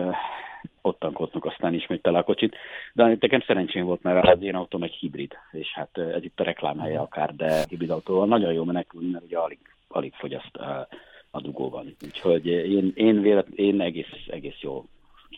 ott 0.81 0.99
tankoltunk 0.99 1.45
aztán 1.45 1.73
ismét 1.73 2.01
tele 2.01 2.17
a 2.17 2.23
kocsit. 2.23 2.55
De 2.93 3.03
nekem 3.03 3.41
szerencsém 3.41 3.85
volt, 3.85 4.03
mert 4.03 4.27
az 4.27 4.41
én 4.41 4.55
autóm 4.55 4.83
egy 4.83 4.93
hibrid, 4.93 5.33
és 5.51 5.73
hát 5.73 5.97
ez 5.97 6.23
itt 6.23 6.39
a 6.39 6.43
reklámhelye 6.43 6.99
akár, 6.99 7.35
de 7.35 7.65
hibrid 7.69 7.89
autóval 7.89 8.27
nagyon 8.27 8.53
jó 8.53 8.63
menekülni, 8.63 9.09
mert 9.09 9.23
ugye 9.23 9.37
alig, 9.37 9.59
alig 9.87 10.13
fogyaszt 10.13 10.55
a 11.31 11.41
dugóban. 11.41 11.95
Úgyhogy 12.05 12.45
én, 12.45 12.91
én, 12.95 13.21
vélet, 13.21 13.47
én 13.47 13.81
egész, 13.81 14.27
egész 14.27 14.59
jó 14.59 14.85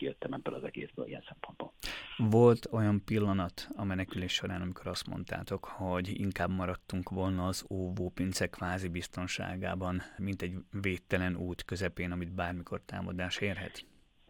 kijöttem 0.02 0.32
ebből 0.32 0.54
az 0.54 0.64
egészből 0.64 1.06
ilyen 1.06 1.24
szempontból. 1.28 1.72
Volt 2.16 2.68
olyan 2.72 3.02
pillanat 3.04 3.68
a 3.76 3.84
menekülés 3.84 4.32
során, 4.32 4.60
amikor 4.60 4.86
azt 4.86 5.08
mondtátok, 5.08 5.64
hogy 5.64 6.20
inkább 6.20 6.50
maradtunk 6.50 7.10
volna 7.10 7.46
az 7.46 7.66
óvópince 7.70 8.46
kvázi 8.46 8.88
biztonságában, 8.88 10.02
mint 10.18 10.42
egy 10.42 10.54
védtelen 10.82 11.36
út 11.36 11.64
közepén, 11.64 12.10
amit 12.12 12.34
bármikor 12.34 12.80
támadás 12.86 13.40
érhet? 13.40 13.84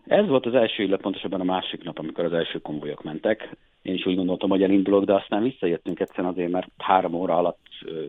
Ez 0.06 0.26
volt 0.26 0.46
az 0.46 0.54
első, 0.54 0.82
illetve 0.82 1.02
pontosabban 1.02 1.40
a 1.40 1.52
másik 1.54 1.82
nap, 1.84 1.98
amikor 1.98 2.24
az 2.24 2.32
első 2.32 2.58
konvojok 2.58 3.02
mentek. 3.02 3.56
Én 3.82 3.94
is 3.94 4.06
úgy 4.06 4.16
gondoltam, 4.16 4.50
hogy 4.50 4.62
elindulok, 4.62 5.04
de 5.04 5.14
aztán 5.14 5.42
visszajöttünk 5.42 6.00
egyszerűen 6.00 6.32
azért, 6.32 6.50
mert 6.50 6.68
három 6.76 7.14
óra 7.14 7.36
alatt, 7.36 7.66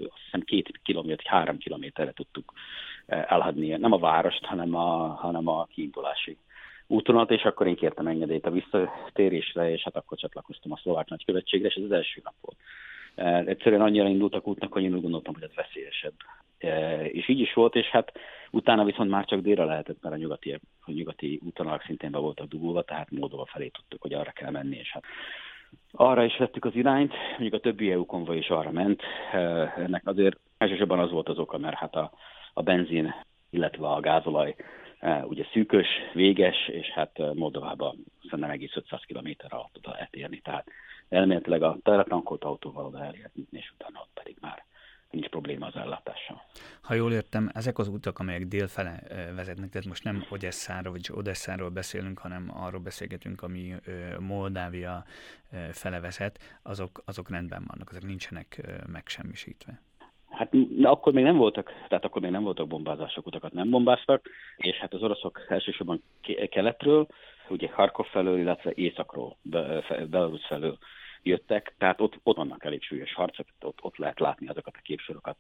azt 0.10 0.24
hiszem 0.24 0.42
két 0.42 0.80
kilométer, 0.84 1.26
három 1.26 1.58
kilométerre 1.58 2.12
tudtuk 2.12 2.54
elhagyni, 3.06 3.68
nem 3.68 3.92
a 3.92 3.98
várost, 3.98 4.46
hanem 4.46 4.76
a, 4.76 5.08
hanem 5.08 5.48
a 5.48 5.66
kiindulási 5.66 6.38
útonalat, 6.88 7.32
és 7.32 7.44
akkor 7.44 7.68
én 7.68 7.76
kértem 7.76 8.08
engedélyt 8.08 8.46
a 8.46 8.52
visszatérésre, 8.52 9.72
és 9.72 9.84
hát 9.84 9.96
akkor 9.96 10.18
csatlakoztam 10.18 10.72
a 10.72 10.78
szlovák 10.78 11.08
nagykövetségre, 11.10 11.68
és 11.68 11.76
ez 11.76 11.84
az 11.84 11.92
első 11.92 12.22
nap 12.24 12.34
volt. 12.42 12.58
E, 13.16 13.44
egyszerűen 13.46 13.82
annyira 13.82 14.08
indultak 14.08 14.48
útnak, 14.48 14.74
hogy 14.74 14.84
én 14.84 14.94
úgy 14.94 15.02
gondoltam, 15.02 15.34
hogy 15.34 15.44
ez 15.44 15.56
veszélyesebb. 15.56 16.14
E, 16.58 17.06
és 17.06 17.28
így 17.28 17.40
is 17.40 17.54
volt, 17.54 17.76
és 17.76 17.86
hát 17.88 18.12
utána 18.52 18.84
viszont 18.84 19.10
már 19.10 19.26
csak 19.26 19.42
délre 19.42 19.64
lehetett, 19.64 20.02
mert 20.02 20.16
a 20.16 20.18
nyugati, 20.18 20.52
a 20.86 20.92
nyugati 20.92 21.40
útonalak 21.46 21.84
szintén 21.84 22.12
be 22.12 22.18
voltak 22.18 22.48
dugulva, 22.48 22.82
tehát 22.82 23.12
Moldova 23.12 23.46
felé 23.46 23.68
tudtuk, 23.68 24.02
hogy 24.02 24.14
arra 24.14 24.32
kell 24.32 24.52
menni, 24.52 24.78
és 24.78 24.92
hát 24.92 25.04
arra 25.92 26.24
is 26.24 26.38
vettük 26.38 26.66
az 26.66 26.76
irányt, 26.76 27.14
mondjuk 27.30 27.54
a 27.54 27.60
többi 27.60 27.92
EU 27.92 28.06
konvoj 28.06 28.38
is 28.38 28.50
arra 28.50 28.72
ment. 28.72 29.02
E, 29.32 29.38
ennek 29.78 30.08
azért 30.08 30.38
elsősorban 30.58 31.00
az 31.00 31.12
volt 31.12 31.30
az 31.30 31.38
oka, 31.38 31.58
mert 31.58 31.76
hát 31.76 31.96
a, 31.96 32.12
a 32.54 32.62
benzin, 32.62 33.14
illetve 33.50 33.88
a 33.88 34.00
gázolaj 34.00 34.56
ugye 35.24 35.46
szűkös, 35.52 35.88
véges, 36.14 36.68
és 36.68 36.88
hát 36.88 37.18
Moldovában 37.34 38.06
szerintem 38.22 38.50
egész 38.50 38.76
500 38.76 39.02
km 39.08 39.30
alatt 39.48 39.78
oda 39.78 39.92
lehet. 39.92 40.42
Tehát 40.44 40.68
elméletileg 41.10 41.64
a 41.64 41.78
teletankolt 41.84 42.44
autóval 42.44 42.86
oda 42.86 43.04
el 43.04 43.14
és 43.52 43.72
utána 43.80 44.00
ott 44.00 44.12
pedig 44.14 44.38
már 44.40 44.64
nincs 45.10 45.28
probléma 45.28 45.66
az 45.66 45.76
ellátással. 45.76 46.44
Ha 46.82 46.94
jól 46.94 47.14
értem, 47.14 47.50
ezek 47.54 47.78
az 47.78 47.88
utak, 47.88 48.20
amelyek 48.20 48.48
délfele 48.48 49.04
vezetnek, 49.36 49.70
tehát 49.70 49.88
most 49.88 50.04
nem 50.04 50.26
Odesszáról 50.30 50.92
vagy 50.92 51.10
Odesszáról 51.12 51.70
beszélünk, 51.70 52.20
hanem 52.20 52.52
arról 52.54 52.82
beszélgetünk, 52.82 53.42
ami 53.42 53.74
Moldávia 54.20 55.06
fele 55.72 56.00
vezet, 56.00 56.60
azok, 56.62 57.02
azok 57.06 57.30
rendben 57.30 57.64
vannak, 57.68 57.90
azok 57.90 58.04
nincsenek 58.04 58.62
megsemmisítve. 58.88 59.82
Hát 60.34 60.54
akkor 60.82 61.14
még 61.14 61.24
nem 61.24 61.38
voltak, 61.38 61.72
tehát 61.88 62.06
akkor 62.06 62.22
még 62.22 62.32
nem 62.32 62.44
voltak 62.44 62.68
bombázások, 62.68 63.26
utakat 63.26 63.54
nem 63.54 63.70
bombáztak, 63.70 64.30
és 64.58 64.78
hát 64.78 64.94
az 64.94 65.04
oroszok 65.04 65.46
elsősorban 65.48 66.04
keletről, 66.50 67.08
ugye 67.50 67.70
Harkov 67.72 68.06
felől, 68.06 68.40
illetve 68.40 68.72
északról, 68.76 69.38
Belarus 70.10 70.46
felől 70.46 70.78
jöttek, 71.24 71.74
tehát 71.78 72.02
ott, 72.02 72.20
ott 72.24 72.36
vannak 72.36 72.66
elég 72.66 72.84
súlyos 72.84 73.14
harcok, 73.14 73.48
ott, 73.62 73.80
ott 73.82 73.98
lehet 73.98 74.20
látni 74.20 74.48
azokat 74.48 74.76
a 74.78 74.82
képsorokat, 74.84 75.38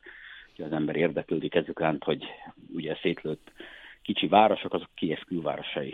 hogy 0.56 0.66
az 0.66 0.72
ember 0.72 0.96
érdeklődik 0.96 1.56
ezükánt, 1.56 2.04
hogy 2.04 2.26
ugye 2.74 2.98
szétlőtt 3.02 3.52
kicsi 4.02 4.28
városok, 4.28 4.74
azok 4.74 4.90
Kiev 4.96 5.20
külvárosai 5.20 5.94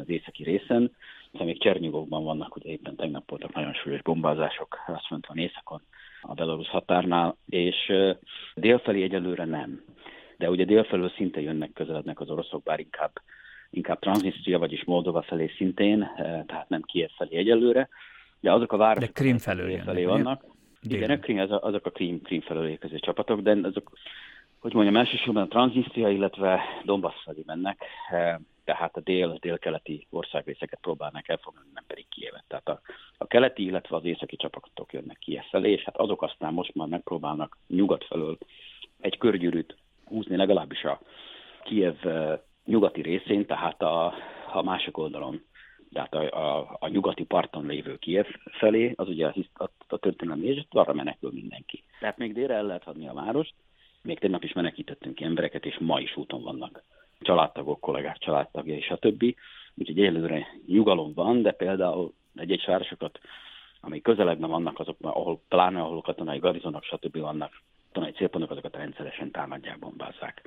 az 0.00 0.08
északi 0.08 0.42
részen, 0.42 0.96
de 1.30 1.44
még 1.44 1.60
Csernyugokban 1.60 2.24
vannak, 2.24 2.56
ugye 2.56 2.70
éppen 2.70 2.96
tegnap 2.96 3.30
voltak 3.30 3.54
nagyon 3.54 3.72
súlyos 3.72 4.02
bombázások, 4.02 4.78
azt 4.86 5.10
mondtam 5.10 5.36
északon, 5.36 5.82
a 6.22 6.34
belarusz 6.34 6.68
határnál, 6.68 7.36
és 7.48 7.92
délfelé 8.54 9.02
egyelőre 9.02 9.44
nem. 9.44 9.84
De 10.36 10.50
ugye 10.50 10.64
délfelől 10.64 11.12
szinte 11.16 11.40
jönnek, 11.40 11.72
közelednek 11.72 12.20
az 12.20 12.30
oroszok, 12.30 12.62
bár 12.62 12.80
inkább, 12.80 13.12
inkább 13.70 13.98
Transnistria, 13.98 14.58
vagyis 14.58 14.84
Moldova 14.84 15.22
felé 15.22 15.50
szintén, 15.56 16.10
tehát 16.46 16.68
nem 16.68 16.82
Kiev 16.82 17.10
felé 17.16 17.36
egyelőre, 17.36 17.88
de 18.40 18.52
azok 18.52 18.72
a 18.72 18.76
városok, 18.76 19.12
de 19.12 19.20
Krim 19.20 19.38
felől 19.38 19.78
felé 19.78 20.04
vannak. 20.04 20.44
Igen, 20.82 21.10
a 21.10 21.18
Krim, 21.18 21.38
azok 21.38 21.86
a 21.86 21.90
Krim, 21.90 22.22
Krim 22.22 22.40
felől 22.40 22.68
érkező 22.68 22.98
csapatok, 22.98 23.40
de 23.40 23.56
azok, 23.62 23.92
hogy 24.60 24.74
mondjam, 24.74 24.96
elsősorban 24.96 25.42
a 25.42 25.48
Transnistria, 25.48 26.08
illetve 26.08 26.60
Donbass 26.84 27.22
felé 27.24 27.42
mennek, 27.46 27.84
tehát 28.64 28.96
a 28.96 29.00
dél, 29.00 29.36
dél-keleti 29.40 30.06
országrészeket 30.10 30.78
próbálnak 30.80 31.28
elfoglalni, 31.28 31.70
nem 31.74 31.84
pedig 31.86 32.08
Kievet. 32.08 32.44
Tehát 32.48 32.68
a, 32.68 32.80
a 33.18 33.26
keleti, 33.26 33.64
illetve 33.64 33.96
az 33.96 34.04
északi 34.04 34.36
csapatok 34.36 34.92
jönnek 34.92 35.18
Kiev 35.18 35.44
felé, 35.44 35.70
és 35.70 35.82
hát 35.82 35.96
azok 35.96 36.22
aztán 36.22 36.52
most 36.52 36.74
már 36.74 36.88
megpróbálnak 36.88 37.58
nyugat 37.68 38.04
felől 38.04 38.38
egy 39.00 39.18
körgyűrűt 39.18 39.76
húzni 40.04 40.36
legalábbis 40.36 40.84
a 40.84 41.00
Kiev 41.64 41.96
nyugati 42.64 43.02
részén, 43.02 43.46
tehát 43.46 43.82
a, 43.82 44.14
a 44.52 44.62
másik 44.62 44.96
oldalon, 44.96 45.42
tehát 45.92 46.14
a, 46.14 46.58
a, 46.58 46.76
a 46.80 46.88
nyugati 46.88 47.24
parton 47.24 47.66
lévő 47.66 47.96
Kiev 47.96 48.26
felé, 48.44 48.92
az 48.96 49.08
ugye 49.08 49.26
a, 49.26 49.34
a, 49.54 49.68
a 49.88 49.96
történelmi, 49.96 50.46
és 50.46 50.64
arra 50.70 50.92
menekül 50.92 51.30
mindenki. 51.32 51.82
Tehát 52.00 52.18
még 52.18 52.32
délre 52.32 52.54
el 52.54 52.64
lehet 52.64 52.82
hadni 52.82 53.08
a 53.08 53.12
várost, 53.12 53.54
még 54.02 54.18
tegnap 54.18 54.44
is 54.44 54.52
menekítettünk 54.52 55.20
embereket, 55.20 55.66
és 55.66 55.78
ma 55.78 56.00
is 56.00 56.16
úton 56.16 56.42
vannak 56.42 56.82
családtagok, 57.22 57.80
kollégák 57.80 58.18
családtagja 58.18 58.74
és 58.74 58.88
a 58.88 58.96
többi. 58.96 59.36
Úgyhogy 59.74 59.98
egyelőre 59.98 60.46
nyugalom 60.66 61.12
van, 61.14 61.42
de 61.42 61.52
például 61.52 62.12
egy-egy 62.34 62.64
városokat, 62.66 63.18
amely 63.80 64.00
közelegben 64.00 64.50
vannak, 64.50 64.78
azok, 64.78 64.96
ahol 65.00 65.40
pláne 65.48 65.80
ahol 65.80 66.00
katonai 66.00 66.38
garizonok, 66.38 66.82
stb. 66.84 67.18
vannak, 67.18 67.62
katonai 67.86 68.12
célpontok, 68.12 68.50
azokat 68.50 68.76
rendszeresen 68.76 69.30
támadják, 69.30 69.78
bombázzák. 69.78 70.42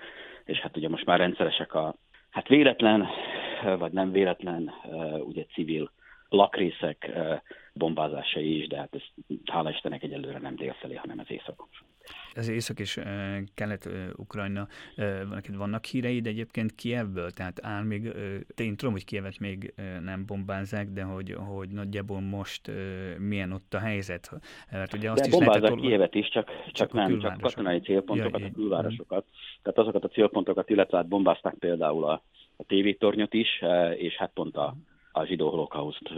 És 0.45 0.59
hát 0.59 0.77
ugye 0.77 0.89
most 0.89 1.05
már 1.05 1.19
rendszeresek 1.19 1.73
a, 1.73 1.95
hát 2.29 2.47
véletlen, 2.47 3.07
vagy 3.77 3.91
nem 3.91 4.11
véletlen, 4.11 4.71
ugye 5.19 5.45
civil 5.53 5.91
lakrészek 6.29 7.11
bombázásai 7.73 8.57
is, 8.57 8.67
de 8.67 8.77
hát 8.77 8.95
ez 8.95 9.01
hála 9.45 9.69
Istennek 9.69 10.03
egyelőre 10.03 10.39
nem 10.39 10.55
délfelé, 10.55 10.95
hanem 10.95 11.19
az 11.19 11.31
északon 11.31 11.67
az 12.35 12.49
Észak 12.49 12.79
és 12.79 12.99
Kelet-Ukrajna, 13.53 14.67
vannak 15.57 15.85
híreid 15.85 16.27
egyébként 16.27 16.75
Kievből, 16.75 17.31
tehát 17.31 17.59
áll 17.65 17.83
még, 17.83 18.03
én 18.57 18.75
tudom, 18.75 18.93
hogy 18.93 19.05
Kievet 19.05 19.39
még 19.39 19.73
nem 20.03 20.25
bombázzák, 20.25 20.89
de 20.89 21.03
hogy, 21.03 21.35
hogy 21.37 21.69
nagyjából 21.69 22.19
most 22.19 22.71
milyen 23.17 23.51
ott 23.51 23.73
a 23.73 23.79
helyzet. 23.79 24.31
Mert 24.71 24.93
ugye 24.93 25.11
azt 25.11 25.21
de 25.21 25.27
is 25.27 25.33
bombázzák 25.33 25.61
lehetett, 25.61 25.81
Kievet 25.81 26.15
is, 26.15 26.29
csak, 26.29 26.47
csak, 26.65 26.73
csak 26.73 26.93
nem, 26.93 27.19
csak 27.19 27.41
katonai 27.41 27.79
célpontokat, 27.79 28.39
ja, 28.39 28.45
a 28.45 28.51
külvárosokat. 28.51 29.25
Tehát 29.61 29.79
azokat 29.79 30.03
a 30.03 30.07
célpontokat, 30.07 30.69
illetve 30.69 30.97
hát 30.97 31.07
bombázták 31.07 31.53
például 31.53 32.05
a, 32.05 32.23
a 32.55 32.63
tévétornyot 32.63 33.33
is, 33.33 33.63
és 33.95 34.15
hát 34.15 34.31
pont 34.33 34.57
a, 34.57 34.75
a 35.15 35.25
zsidó 35.25 35.49
holokauszt 35.49 36.09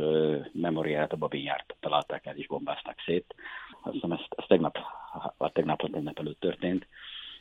memoriáját, 0.52 1.14
a 1.14 1.18
babinjárt 1.18 1.76
találták 1.80 2.26
el 2.26 2.36
és 2.36 2.48
bombázták 2.48 3.02
szét. 3.06 3.36
Azt 3.82 3.94
hiszem, 3.94 4.12
ez, 4.12 4.20
ez 4.30 4.46
tegnap, 4.48 4.78
vagy 5.38 5.52
tegnap, 5.52 5.82
vagy 5.82 5.92
tegnap 5.92 6.20
előtt 6.20 6.40
történt. 6.40 6.88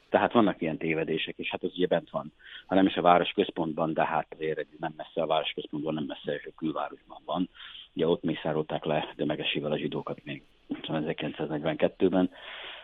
Tehát 0.08 0.32
vannak 0.32 0.60
ilyen 0.60 0.78
tévedések, 0.78 1.38
és 1.38 1.50
hát 1.50 1.64
ez 1.64 1.70
ugye 1.74 1.86
bent 1.86 2.10
van, 2.10 2.32
ha 2.66 2.74
nem 2.74 2.86
is 2.86 2.96
a 2.96 3.02
város 3.02 3.30
központban, 3.30 3.92
de 3.92 4.04
hát 4.04 4.26
azért 4.34 4.66
nem 4.78 4.94
messze 4.96 5.22
a 5.22 5.26
város 5.26 5.52
központban, 5.52 5.94
nem 5.94 6.04
messze 6.04 6.40
a 6.44 6.56
külvárosban 6.56 7.22
van. 7.24 7.48
Ugye 7.94 8.06
ott 8.06 8.22
mészárolták 8.22 8.84
le 8.84 9.12
de 9.16 9.24
megesével 9.24 9.72
a 9.72 9.78
zsidókat 9.78 10.24
még 10.24 10.42
1942-ben, 10.82 12.30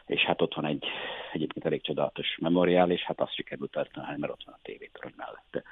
és 0.06 0.20
hát 0.20 0.42
ott 0.42 0.54
van 0.54 0.64
egy 0.64 0.84
egyébként 1.32 1.66
elég 1.66 1.82
csodálatos 1.82 2.36
memoriál, 2.40 2.90
és 2.90 3.02
hát 3.02 3.20
azt 3.20 3.34
sikerült 3.34 3.76
eltenni, 3.76 4.18
mert 4.18 4.32
ott 4.32 4.44
van 4.44 4.54
a 4.54 4.62
tévétorony 4.62 5.12
mellette. 5.16 5.62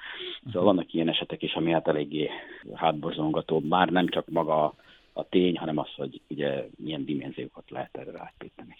Szóval 0.45 0.63
vannak 0.63 0.93
ilyen 0.93 1.09
esetek 1.09 1.43
is, 1.43 1.53
ami 1.55 1.73
hát 1.73 1.89
eléggé 1.89 2.31
hátborzongató, 2.75 3.61
már 3.61 3.89
nem 3.89 4.09
csak 4.09 4.29
maga 4.29 4.75
a 5.13 5.29
tény, 5.29 5.59
hanem 5.59 5.79
az, 5.79 5.95
hogy 5.97 6.21
ugye 6.29 6.67
milyen 6.77 7.05
dimenziókat 7.05 7.71
lehet 7.71 7.97
erre 7.97 8.21
átpíteni. 8.21 8.77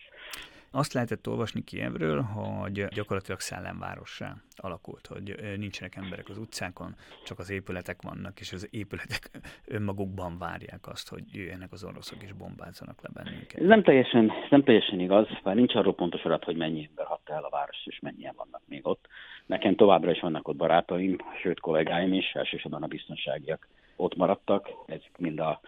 Azt 0.73 0.93
lehetett 0.93 1.29
olvasni 1.29 1.65
Kievről, 1.65 2.21
hogy 2.21 2.85
gyakorlatilag 2.85 3.41
szellemvárossá 3.41 4.35
alakult, 4.57 5.07
hogy 5.07 5.35
nincsenek 5.57 5.97
emberek 5.97 6.29
az 6.29 6.39
utcákon, 6.39 6.95
csak 7.25 7.39
az 7.39 7.51
épületek 7.51 8.03
vannak, 8.03 8.41
és 8.41 8.53
az 8.53 8.69
épületek 8.71 9.31
önmagukban 9.77 10.39
várják 10.39 10.87
azt, 10.87 11.09
hogy 11.09 11.23
jöjjenek 11.33 11.73
az 11.73 11.85
oroszok 11.85 12.23
és 12.23 12.33
bombázzanak 12.33 13.03
le 13.03 13.09
bennünket. 13.13 13.61
Ez 13.61 13.67
nem 13.67 13.83
teljesen, 13.83 14.33
nem 14.51 14.63
teljesen 14.63 15.01
igaz, 15.01 15.29
mert 15.43 15.57
nincs 15.57 15.75
arról 15.75 15.95
pontos 15.95 16.23
adat, 16.23 16.45
hogy 16.45 16.57
mennyi 16.57 16.87
ember 16.89 17.07
hatta 17.07 17.33
el 17.33 17.45
a 17.45 17.51
város, 17.51 17.87
és 17.87 17.99
mennyien 18.01 18.35
vannak 18.37 18.63
még 18.69 18.87
ott. 18.87 19.07
Nekem 19.47 19.77
továbbra 19.77 20.11
is 20.11 20.21
vannak 20.21 20.49
ott 20.49 20.57
barátaim, 20.57 21.17
sőt 21.43 21.61
kollégáim 21.61 22.13
is, 22.13 22.33
elsősorban 22.33 22.83
a 22.83 22.87
biztonságiak 22.87 23.69
ott 23.97 24.17
maradtak. 24.17 24.69
Ezek 24.87 25.19
mind 25.19 25.39
a 25.41 25.61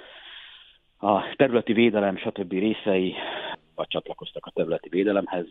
a 1.05 1.35
területi 1.37 1.73
védelem, 1.73 2.17
stb. 2.17 2.53
részei, 2.53 3.15
vagy 3.75 3.89
csatlakoztak 3.89 4.47
a 4.47 4.51
területi 4.51 4.89
védelemhez, 4.89 5.47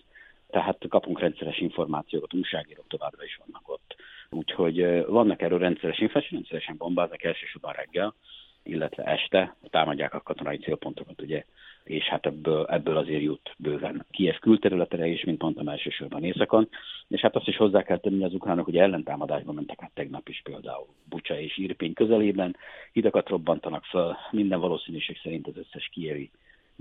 tehát 0.49 0.77
kapunk 0.89 1.19
rendszeres 1.19 1.57
információkat, 1.57 2.33
újságírók 2.33 2.87
továbbra 2.87 3.23
is 3.23 3.39
vannak 3.45 3.69
ott. 3.69 3.95
Úgyhogy 4.29 5.05
vannak 5.05 5.41
erről 5.41 5.59
rendszeres 5.59 5.99
infláció, 5.99 6.29
rendszeresen 6.31 6.77
bombáznak 6.77 7.23
elsősorban 7.23 7.73
reggel, 7.73 8.15
illetve 8.63 9.03
este 9.03 9.55
támadják 9.69 10.13
a 10.13 10.21
katonai 10.21 10.57
célpontokat, 10.57 11.21
ugye, 11.21 11.45
és 11.83 12.03
hát 12.03 12.25
ebből, 12.25 12.65
ebből 12.65 12.97
azért 12.97 13.21
jut 13.21 13.55
bőven 13.57 14.05
Kiev 14.11 14.35
külterületre 14.35 15.07
is, 15.07 15.23
mint 15.23 15.41
mondtam, 15.41 15.67
elsősorban 15.67 16.23
északon, 16.23 16.69
és 17.07 17.21
hát 17.21 17.35
azt 17.35 17.47
is 17.47 17.57
hozzá 17.57 17.83
kell 17.83 17.97
tenni, 17.97 18.23
az 18.23 18.33
ukránok 18.33 18.67
ugye 18.67 18.81
ellentámadásba 18.81 19.51
mentek 19.51 19.83
át 19.83 19.91
tegnap 19.93 20.29
is 20.29 20.41
például 20.43 20.87
Bucsa 21.09 21.39
és 21.39 21.57
Irpény 21.57 21.93
közelében, 21.93 22.55
hidakat 22.91 23.29
robbantanak 23.29 23.83
fel, 23.83 24.17
minden 24.31 24.59
valószínűség 24.59 25.19
szerint 25.23 25.47
az 25.47 25.57
összes 25.57 25.89
kievi 25.93 26.31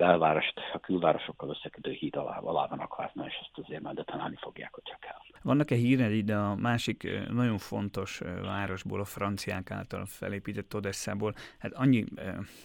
belvárost 0.00 0.60
a 0.72 0.78
külvárosokkal 0.78 1.48
összekötő 1.48 1.90
híd 1.90 2.16
alá, 2.16 2.38
alá 2.38 2.66
van 2.66 2.78
akvázna, 2.78 3.26
és 3.26 3.34
ezt 3.40 3.66
azért 3.66 3.82
majd 3.82 3.96
detonálni 3.96 4.36
fogják, 4.40 4.74
hogyha 4.74 4.96
kell. 5.00 5.18
Vannak-e 5.42 5.74
híred 5.74 6.12
ide 6.12 6.36
a 6.36 6.54
másik 6.54 7.08
nagyon 7.30 7.58
fontos 7.58 8.20
városból, 8.42 9.00
a 9.00 9.04
franciák 9.04 9.70
által 9.70 10.06
felépített 10.06 10.74
Odesszából? 10.74 11.34
Hát 11.58 11.72
annyi 11.72 12.04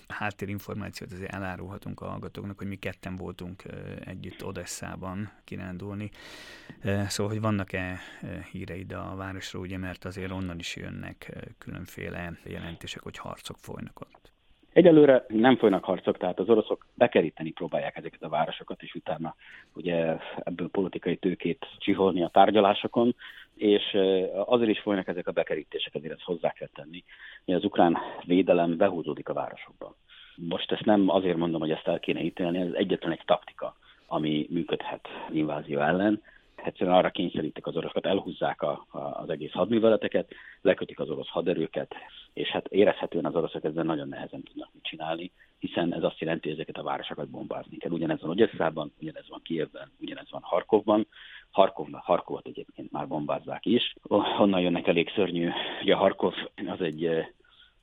háttérinformációt 0.07 1.11
azért 1.11 1.33
elárulhatunk 1.33 2.01
a 2.01 2.09
hallgatóknak, 2.09 2.57
hogy 2.57 2.67
mi 2.67 2.75
ketten 2.75 3.15
voltunk 3.15 3.63
együtt 4.05 4.45
Odesszában 4.45 5.31
kirándulni. 5.43 6.09
Szóval, 7.07 7.31
hogy 7.31 7.41
vannak-e 7.41 7.99
híreid 8.51 8.91
a 8.91 9.15
városról, 9.15 9.61
ugye, 9.61 9.77
mert 9.77 10.05
azért 10.05 10.31
onnan 10.31 10.59
is 10.59 10.75
jönnek 10.75 11.33
különféle 11.57 12.31
jelentések, 12.43 13.03
hogy 13.03 13.17
harcok 13.17 13.57
folynak 13.57 13.99
ott. 13.99 14.14
Egyelőre 14.75 15.25
nem 15.27 15.57
folynak 15.57 15.83
harcok, 15.83 16.17
tehát 16.17 16.39
az 16.39 16.49
oroszok 16.49 16.85
bekeríteni 16.93 17.51
próbálják 17.51 17.97
ezeket 17.97 18.23
a 18.23 18.29
városokat, 18.29 18.81
és 18.81 18.95
utána 18.95 19.35
ugye 19.73 20.17
ebből 20.43 20.69
politikai 20.69 21.17
tőkét 21.17 21.65
csiholni 21.77 22.23
a 22.23 22.29
tárgyalásokon, 22.33 23.15
és 23.55 23.97
azért 24.45 24.69
is 24.69 24.79
folynak 24.79 25.07
ezek 25.07 25.27
a 25.27 25.31
bekerítések, 25.31 25.95
azért 25.95 26.13
ezt 26.13 26.23
hozzá 26.23 26.51
kell 26.51 26.67
tenni, 26.73 27.03
hogy 27.45 27.53
az 27.53 27.63
ukrán 27.63 27.97
védelem 28.23 28.77
behúzódik 28.77 29.29
a 29.29 29.33
városokba. 29.33 29.95
Most 30.35 30.71
ezt 30.71 30.85
nem 30.85 31.09
azért 31.09 31.37
mondom, 31.37 31.59
hogy 31.59 31.71
ezt 31.71 31.87
el 31.87 31.99
kéne 31.99 32.21
ítélni, 32.21 32.59
ez 32.59 32.73
egyetlen 32.73 33.11
egy 33.11 33.23
taktika, 33.25 33.75
ami 34.07 34.47
működhet 34.49 35.07
invázió 35.31 35.79
ellen, 35.79 36.21
egyszerűen 36.65 36.95
arra 36.95 37.09
kényszerítik 37.09 37.67
az 37.67 37.75
oroszokat, 37.75 38.05
elhúzzák 38.05 38.61
a, 38.61 38.85
a, 38.89 38.97
az 38.99 39.29
egész 39.29 39.51
hadműveleteket, 39.51 40.33
lekötik 40.61 40.99
az 40.99 41.09
orosz 41.09 41.27
haderőket, 41.27 41.95
és 42.33 42.49
hát 42.49 42.67
érezhetően 42.67 43.25
az 43.25 43.35
oroszok 43.35 43.63
ezzel 43.63 43.83
nagyon 43.83 44.07
nehezen 44.07 44.43
tudnak 44.43 44.69
mit 44.73 44.83
csinálni, 44.83 45.31
hiszen 45.59 45.93
ez 45.93 46.03
azt 46.03 46.19
jelenti, 46.19 46.47
hogy 46.47 46.57
ezeket 46.57 46.77
a 46.77 46.83
városokat 46.83 47.29
bombázni 47.29 47.77
kell. 47.77 47.91
Ugyanez 47.91 48.21
van 48.21 48.29
Ogyesszában, 48.29 48.93
ugyanez 49.01 49.29
van 49.29 49.41
Kievben, 49.43 49.91
ugyanez 49.99 50.31
van 50.31 50.41
Harkovban. 50.41 51.07
Harkovban, 51.51 52.01
Harkovat 52.03 52.47
egyébként 52.47 52.91
már 52.91 53.07
bombázzák 53.07 53.65
is. 53.65 53.95
Honnan 54.37 54.61
jönnek 54.61 54.87
elég 54.87 55.09
szörnyű. 55.15 55.49
Ugye 55.81 55.95
Harkov 55.95 56.33
az 56.67 56.81
egy, 56.81 57.09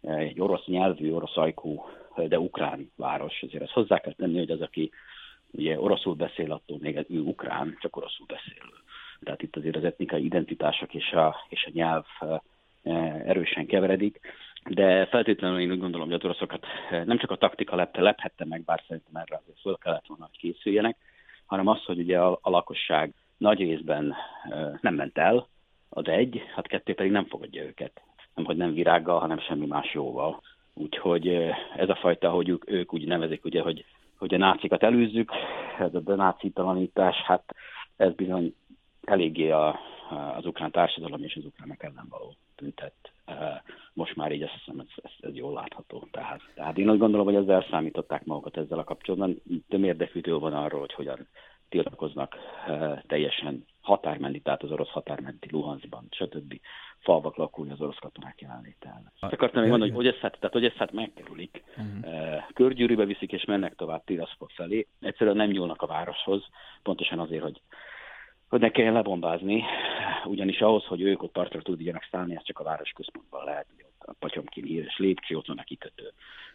egy 0.01 0.41
orosz 0.41 0.67
nyelvű, 0.67 1.13
orosz 1.13 1.37
ajkú, 1.37 1.85
de 2.29 2.39
ukrán 2.39 2.93
város. 2.97 3.43
Ezért 3.43 3.63
ezt 3.63 3.73
hozzá 3.73 3.99
kell 3.99 4.13
tenni, 4.13 4.39
hogy 4.39 4.51
az, 4.51 4.61
aki 4.61 4.91
ugye 5.53 5.81
oroszul 5.81 6.15
beszél, 6.15 6.53
attól 6.53 6.79
még 6.81 7.07
ő 7.09 7.21
ukrán, 7.21 7.77
csak 7.81 7.97
oroszul 7.97 8.27
beszélő. 8.27 8.73
Tehát 9.21 9.43
itt 9.43 9.57
azért 9.57 9.77
az 9.77 9.85
etnikai 9.85 10.25
identitások 10.25 10.95
és 10.95 11.13
a, 11.13 11.37
és 11.49 11.65
a 11.65 11.71
nyelv 11.73 12.05
erősen 13.27 13.67
keveredik, 13.67 14.21
de 14.69 15.07
feltétlenül 15.07 15.61
én 15.61 15.71
úgy 15.71 15.79
gondolom, 15.79 16.07
hogy 16.07 16.17
az 16.17 16.25
oroszokat 16.25 16.67
nem 16.91 17.19
csak 17.19 17.31
a 17.31 17.37
taktika 17.37 17.77
lepte, 17.77 18.01
lephette 18.01 18.45
meg, 18.45 18.65
bár 18.65 18.83
szerintem 18.89 19.23
erre 19.23 19.41
azért 19.43 19.61
föl 19.61 19.77
kellett 19.77 20.07
volna, 20.07 20.29
hogy 20.31 20.39
készüljenek, 20.39 20.97
hanem 21.47 21.67
az, 21.67 21.85
hogy 21.85 21.99
ugye 21.99 22.21
a, 22.21 22.39
a 22.43 22.51
lakosság 22.51 23.15
nagy 23.37 23.59
részben 23.59 24.15
nem 24.81 24.95
ment 24.95 25.19
el, 25.19 25.49
az 25.89 26.09
egy, 26.09 26.43
hát 26.55 26.67
kettő 26.67 26.95
pedig 26.95 27.13
nem 27.13 27.27
fogadja 27.27 27.63
őket. 27.63 28.01
Nem, 28.35 28.45
hogy 28.45 28.57
nem 28.57 28.75
virággal, 28.75 29.19
hanem 29.19 29.39
semmi 29.39 29.67
más 29.67 29.95
jóval. 29.95 30.43
Úgyhogy 30.75 31.29
ez 31.77 31.89
a 31.89 31.95
fajta, 31.95 32.31
hogy 32.31 32.49
ők, 32.49 32.71
ők 32.71 32.93
úgy 32.93 33.07
nevezik, 33.07 33.45
ugye, 33.45 33.63
hogy 33.63 33.85
hogy 34.23 34.35
a 34.35 34.39
nácikat 34.39 34.83
előzzük, 34.83 35.33
ez 35.79 35.95
a 35.95 36.01
denácitalanítás, 36.01 37.17
hát 37.17 37.55
ez 37.97 38.15
bizony 38.15 38.55
eléggé 39.05 39.51
a, 39.51 39.79
az 40.37 40.47
ukrán 40.47 40.71
társadalom 40.71 41.23
és 41.23 41.37
az 41.37 41.45
ukrának 41.45 41.83
ellen 41.83 42.07
való 42.09 42.35
tüntet. 42.57 42.95
Most 43.93 44.17
már 44.17 44.33
így 44.33 44.43
azt 44.43 44.53
hiszem, 44.53 44.81
ez, 44.81 44.87
ez, 45.03 45.11
ez 45.21 45.35
jól 45.35 45.53
látható. 45.53 46.09
Tehát, 46.11 46.41
tehát 46.55 46.79
én 46.79 46.89
azt 46.89 46.99
gondolom, 46.99 47.27
hogy 47.27 47.35
ezzel 47.35 47.67
számították 47.71 48.25
magukat 48.25 48.57
ezzel 48.57 48.79
a 48.79 48.85
kapcsolatban. 48.85 49.43
Több 49.69 49.85
érdekűtől 49.85 50.39
van 50.39 50.55
arról, 50.55 50.81
hogy 50.81 50.93
hogyan 50.93 51.27
tiltakoznak 51.69 52.37
teljesen 53.07 53.65
határmenti, 53.83 54.41
tehát 54.41 54.63
az 54.63 54.71
orosz 54.71 54.91
határmenti 54.91 55.49
Luhanszban, 55.51 56.07
stb. 56.11 56.61
falvak 56.99 57.37
lakói 57.37 57.71
az 57.71 57.81
orosz 57.81 57.99
katonák 57.99 58.41
jelenléte 58.41 59.03
Azt 59.21 59.33
akartam 59.33 59.61
még 59.61 59.71
mondani, 59.71 59.91
hogy 59.91 60.07
Ogyesszát, 60.07 60.37
tehát 60.41 60.57
Ogyesszát 60.57 60.93
megkerülik, 60.93 61.63
uh-huh. 61.77 62.43
körgyűrűbe 62.55 63.05
viszik 63.05 63.33
és 63.33 63.45
mennek 63.45 63.75
tovább 63.75 64.05
Tiraspol 64.05 64.49
felé. 64.55 64.87
Egyszerűen 65.01 65.37
nem 65.37 65.51
nyúlnak 65.51 65.83
a 65.83 65.87
városhoz, 65.87 66.45
pontosan 66.83 67.19
azért, 67.19 67.43
hogy 67.43 67.61
hogy 68.53 68.61
ne 68.61 68.71
kelljen 68.71 68.93
lebombázni, 68.93 69.65
ugyanis 70.25 70.61
ahhoz, 70.61 70.85
hogy 70.85 71.01
ők 71.01 71.23
ott 71.23 71.33
partra 71.33 71.63
tudjanak 71.63 72.09
szállni, 72.11 72.37
ez 72.37 72.45
csak 72.45 72.59
a 72.59 72.65
város 72.65 72.91
központban 72.91 73.45
lehet, 73.45 73.67
a 74.05 74.13
Patyomkin 74.19 74.65
híres 74.65 74.97
lépcső, 74.99 75.37
ott 75.37 75.47
van 75.47 75.59
a 75.59 75.63
kikötő. 75.63 76.13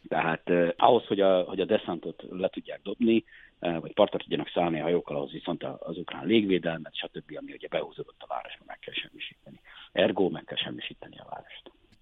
Tehát 0.07 0.49
eh, 0.49 0.69
ahhoz, 0.77 1.05
hogy 1.05 1.19
a, 1.19 1.41
hogy 1.41 1.59
a 1.59 1.65
deszantot 1.65 2.23
le 2.29 2.49
tudják 2.49 2.81
dobni, 2.83 3.23
eh, 3.59 3.79
vagy 3.79 3.93
partra 3.93 4.19
tudjanak 4.19 4.49
szállni 4.49 4.79
a 4.79 4.83
hajókkal, 4.83 5.15
ahhoz 5.15 5.31
viszont 5.31 5.63
az 5.63 5.97
ukrán 5.97 6.25
légvédelmet, 6.25 6.95
stb., 6.95 7.37
ami 7.37 7.53
ugye 7.53 7.67
behúzódott 7.67 8.21
a 8.21 8.27
városba, 8.27 8.63
meg 8.67 8.79
kell 8.79 8.93
semmisíteni. 8.93 9.59
Ergo 9.91 10.29
meg 10.29 10.43
kell 10.43 10.57
semmisíteni 10.57 11.17
a. 11.17 11.26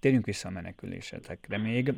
Térjünk 0.06 0.26
vissza 0.26 0.48
a 0.48 0.52
menekülésetekre 0.52 1.58
még. 1.58 1.92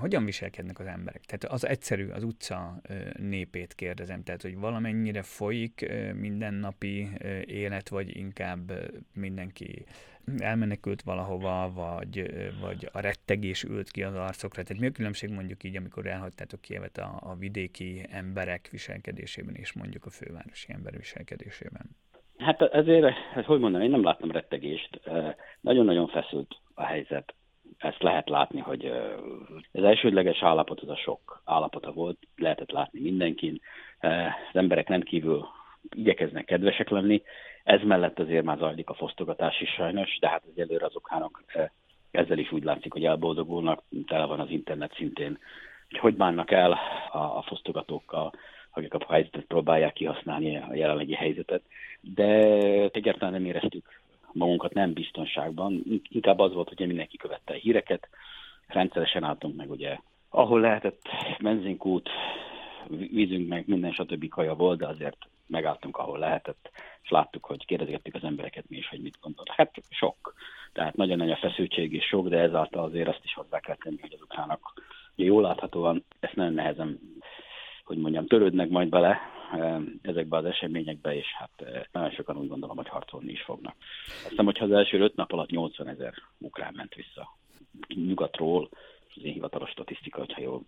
Hogyan 0.00 0.24
viselkednek 0.24 0.78
az 0.78 0.86
emberek? 0.86 1.20
Tehát 1.20 1.44
az 1.44 1.66
egyszerű, 1.66 2.08
az 2.08 2.24
utca 2.24 2.80
népét 3.18 3.74
kérdezem, 3.74 4.22
tehát 4.22 4.42
hogy 4.42 4.58
valamennyire 4.58 5.22
folyik 5.22 5.92
mindennapi 6.14 7.08
élet, 7.46 7.88
vagy 7.88 8.16
inkább 8.16 8.72
mindenki 9.14 9.84
elmenekült 10.38 11.02
valahova, 11.02 11.72
vagy, 11.74 12.32
vagy 12.60 12.88
a 12.92 13.00
rettegés 13.00 13.62
ült 13.62 13.90
ki 13.90 14.02
az 14.02 14.14
arcokra. 14.14 14.62
Tehát 14.62 14.82
mi 14.82 14.88
a 14.88 14.92
különbség 14.92 15.30
mondjuk 15.30 15.64
így, 15.64 15.76
amikor 15.76 16.06
elhagytátok 16.06 16.60
Kievet 16.60 16.98
a, 16.98 17.18
a 17.20 17.34
vidéki 17.34 18.06
emberek 18.10 18.68
viselkedésében, 18.70 19.54
és 19.54 19.72
mondjuk 19.72 20.04
a 20.04 20.10
fővárosi 20.10 20.72
ember 20.72 20.96
viselkedésében? 20.96 21.96
Hát 22.38 22.62
ezért, 22.62 23.14
hát 23.34 23.44
hogy 23.44 23.60
mondom, 23.60 23.82
én 23.82 23.90
nem 23.90 24.04
láttam 24.04 24.30
rettegést. 24.30 25.00
Nagyon-nagyon 25.60 26.08
feszült 26.08 26.60
a 26.74 26.84
helyzet 26.84 27.34
ezt 27.82 28.02
lehet 28.02 28.28
látni, 28.28 28.60
hogy 28.60 28.92
az 29.72 29.84
elsődleges 29.84 30.42
állapot 30.42 30.80
az 30.80 30.88
a 30.88 30.96
sok 30.96 31.42
állapota 31.44 31.92
volt, 31.92 32.18
lehetett 32.36 32.70
látni 32.70 33.00
mindenkin. 33.00 33.60
Az 34.00 34.52
emberek 34.52 34.88
rendkívül 34.88 35.46
igyekeznek 35.90 36.44
kedvesek 36.44 36.88
lenni, 36.88 37.22
ez 37.64 37.80
mellett 37.82 38.18
azért 38.18 38.44
már 38.44 38.58
zajlik 38.58 38.88
a 38.88 38.94
fosztogatás 38.94 39.60
is 39.60 39.70
sajnos, 39.70 40.18
de 40.20 40.28
hát 40.28 40.42
az 40.78 40.96
ukránok 40.96 41.42
ezzel 42.10 42.38
is 42.38 42.52
úgy 42.52 42.64
látszik, 42.64 42.92
hogy 42.92 43.04
elboldogulnak, 43.04 43.82
tele 44.06 44.24
van 44.24 44.40
az 44.40 44.50
internet 44.50 44.94
szintén, 44.94 45.38
hogy 45.88 45.98
hogy 45.98 46.14
bánnak 46.14 46.50
el 46.50 46.72
a, 47.10 47.18
a 47.18 47.42
fosztogatókkal, 47.46 48.32
akik 48.70 48.94
a 48.94 49.06
helyzetet 49.08 49.44
próbálják 49.44 49.92
kihasználni 49.92 50.56
a 50.56 50.74
jelenlegi 50.74 51.14
helyzetet, 51.14 51.62
de 52.00 52.24
egyáltalán 52.92 53.32
nem 53.32 53.44
éreztük 53.44 54.01
magunkat 54.34 54.74
nem 54.74 54.92
biztonságban. 54.92 55.82
Inkább 56.08 56.38
az 56.38 56.52
volt, 56.52 56.68
hogy 56.68 56.86
mindenki 56.86 57.16
követte 57.16 57.52
a 57.52 57.56
híreket, 57.56 58.08
rendszeresen 58.66 59.24
álltunk 59.24 59.56
meg, 59.56 59.70
ugye, 59.70 59.98
ahol 60.28 60.60
lehetett 60.60 61.08
benzinkút, 61.40 62.08
vízünk 62.88 63.48
meg, 63.48 63.64
minden 63.66 63.92
stb. 63.92 64.28
kaja 64.28 64.54
volt, 64.54 64.78
de 64.78 64.86
azért 64.86 65.16
megálltunk, 65.46 65.96
ahol 65.96 66.18
lehetett, 66.18 66.70
és 67.02 67.10
láttuk, 67.10 67.44
hogy 67.44 67.66
kérdezgettük 67.66 68.14
az 68.14 68.24
embereket 68.24 68.64
mi 68.68 68.76
is, 68.76 68.88
hogy 68.88 69.00
mit 69.00 69.18
gondol. 69.20 69.44
Hát 69.48 69.74
sok. 69.90 70.34
Tehát 70.72 70.96
nagyon 70.96 71.16
nagy 71.16 71.30
a 71.30 71.36
feszültség 71.36 71.92
és 71.92 72.04
sok, 72.04 72.28
de 72.28 72.38
ezáltal 72.38 72.84
azért 72.84 73.08
azt 73.08 73.24
is 73.24 73.34
hozzá 73.34 73.60
kell 73.60 73.76
tenni, 73.76 74.00
hogy 74.00 74.12
az 74.14 74.22
ukránok 74.22 74.72
jól 75.14 75.42
láthatóan 75.42 76.04
ezt 76.20 76.34
nagyon 76.34 76.52
nehezen, 76.52 76.98
hogy 77.84 77.96
mondjam, 77.96 78.26
törődnek 78.26 78.68
majd 78.68 78.88
bele, 78.88 79.20
ezekbe 80.02 80.36
az 80.36 80.44
eseményekbe, 80.44 81.14
és 81.14 81.26
hát 81.38 81.88
nagyon 81.92 82.10
sokan 82.10 82.36
úgy 82.36 82.48
gondolom, 82.48 82.76
hogy 82.76 82.88
harcolni 82.88 83.32
is 83.32 83.42
fognak. 83.42 83.74
Azt 84.06 84.28
hiszem, 84.28 84.44
hogyha 84.44 84.64
az 84.64 84.72
első 84.72 84.98
öt 84.98 85.16
nap 85.16 85.32
alatt 85.32 85.50
80 85.50 85.88
ezer 85.88 86.14
ukrán 86.38 86.72
ment 86.76 86.94
vissza 86.94 87.36
nyugatról, 87.88 88.68
az 89.16 89.24
én 89.24 89.32
hivatalos 89.32 89.70
statisztika, 89.70 90.18
hogyha 90.18 90.40
jól 90.40 90.62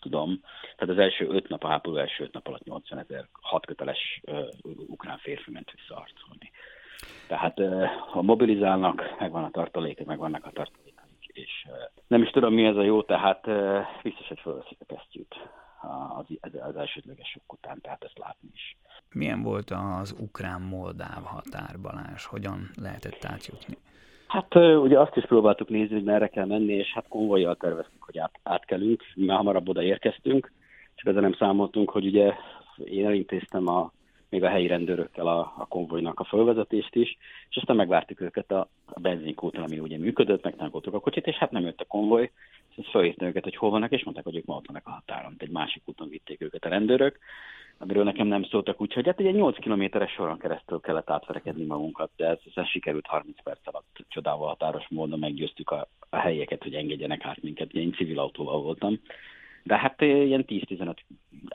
tudom. 0.00 0.40
Tehát 0.76 0.94
az 0.94 0.98
első 0.98 1.26
öt 1.28 1.48
nap, 1.48 1.64
a 1.64 1.68
háború 1.68 1.96
első 1.96 2.24
öt 2.24 2.32
nap 2.32 2.46
alatt 2.46 2.64
80 2.64 2.98
ezer 2.98 3.28
hatköteles 3.32 4.20
uh, 4.22 4.48
ukrán 4.86 5.18
férfi 5.18 5.50
ment 5.50 5.70
vissza 5.70 5.94
harcolni. 5.94 6.50
Tehát 7.26 7.60
ha 8.10 8.22
mobilizálnak, 8.22 9.16
megvan 9.18 9.44
a 9.44 9.50
tartalék, 9.50 10.04
megvannak 10.04 10.44
a 10.44 10.50
tartalékaik, 10.50 11.26
és 11.26 11.66
nem 12.06 12.22
is 12.22 12.30
tudom 12.30 12.54
mi 12.54 12.64
ez 12.64 12.76
a 12.76 12.82
jó, 12.82 13.02
tehát 13.02 13.46
uh, 13.46 13.80
biztos, 14.02 14.28
hogy 14.28 14.40
felveszik 14.40 14.78
a 14.80 14.94
kesztyűt 14.94 15.34
az, 16.18 16.26
az 16.60 16.76
elsődleges 16.76 17.28
sok 17.28 17.52
után, 17.52 17.80
tehát 17.80 18.04
ezt 18.04 18.18
látni 18.18 18.48
is. 18.52 18.76
Milyen 19.12 19.42
volt 19.42 19.70
az 19.70 20.14
ukrán-moldáv 20.18 21.24
határ, 21.24 21.80
Balázs? 21.82 22.24
Hogyan 22.24 22.70
lehetett 22.82 23.24
átjutni? 23.24 23.76
Hát 24.26 24.54
ugye 24.54 25.00
azt 25.00 25.16
is 25.16 25.24
próbáltuk 25.24 25.68
nézni, 25.68 25.94
hogy 25.94 26.04
merre 26.04 26.28
kell 26.28 26.46
menni, 26.46 26.72
és 26.72 26.92
hát 26.92 27.08
konvojjal 27.08 27.56
terveztük, 27.56 28.02
hogy 28.02 28.18
át, 28.18 28.40
átkelünk, 28.42 29.02
mert 29.14 29.38
hamarabb 29.38 29.68
oda 29.68 29.82
érkeztünk, 29.82 30.52
csak 30.94 31.06
ezzel 31.06 31.20
nem 31.20 31.34
számoltunk, 31.34 31.90
hogy 31.90 32.06
ugye 32.06 32.34
én 32.84 33.06
elintéztem 33.06 33.68
a, 33.68 33.92
még 34.28 34.44
a 34.44 34.48
helyi 34.48 34.66
rendőrökkel 34.66 35.26
a, 35.26 35.54
a 35.56 35.66
konvojnak 35.68 36.20
a 36.20 36.24
fölvezetést 36.24 36.94
is, 36.94 37.16
és 37.48 37.56
aztán 37.56 37.76
megvártuk 37.76 38.20
őket 38.20 38.50
a, 38.50 38.68
a 38.86 39.00
benzinkúton, 39.00 39.62
ami 39.62 39.78
ugye 39.78 39.98
működött, 39.98 40.44
megtankoltuk 40.44 40.94
a 40.94 41.00
kocsit, 41.00 41.26
és 41.26 41.36
hát 41.36 41.50
nem 41.50 41.62
jött 41.62 41.80
a 41.80 41.84
konvoj, 41.88 42.30
és 42.76 42.88
felhívtam 42.90 43.28
őket, 43.28 43.44
hogy 43.44 43.56
hol 43.56 43.70
vannak, 43.70 43.92
és 43.92 44.04
mondták, 44.04 44.24
hogy 44.24 44.36
ők 44.36 44.44
ma 44.44 44.56
ott 44.56 44.66
vannak 44.66 44.86
a 44.86 44.90
határon. 44.90 45.34
Egy 45.38 45.50
másik 45.50 45.82
úton 45.84 46.08
vitték 46.08 46.40
őket 46.42 46.64
a 46.64 46.68
rendőrök, 46.68 47.18
amiről 47.78 48.04
nekem 48.04 48.26
nem 48.26 48.44
szóltak, 48.44 48.80
úgyhogy 48.80 49.06
hát 49.06 49.20
egy 49.20 49.34
8 49.34 49.58
kilométeres 49.58 50.12
soron 50.12 50.38
keresztül 50.38 50.80
kellett 50.80 51.10
átverekedni 51.10 51.64
magunkat, 51.64 52.10
de 52.16 52.26
ez, 52.26 52.38
ez 52.54 52.66
sikerült 52.66 53.06
30 53.06 53.42
perc 53.42 53.66
alatt 53.66 54.04
csodával 54.08 54.48
határos 54.48 54.86
módon 54.88 55.18
meggyőztük 55.18 55.70
a, 55.70 55.88
a 56.10 56.16
helyeket, 56.16 56.62
hogy 56.62 56.74
engedjenek 56.74 57.24
át 57.24 57.42
minket. 57.42 57.72
Én 57.72 57.92
civil 57.92 58.18
autóval 58.18 58.62
voltam, 58.62 59.00
de 59.62 59.78
hát 59.78 60.00
ilyen 60.00 60.44
10-15 60.48 60.94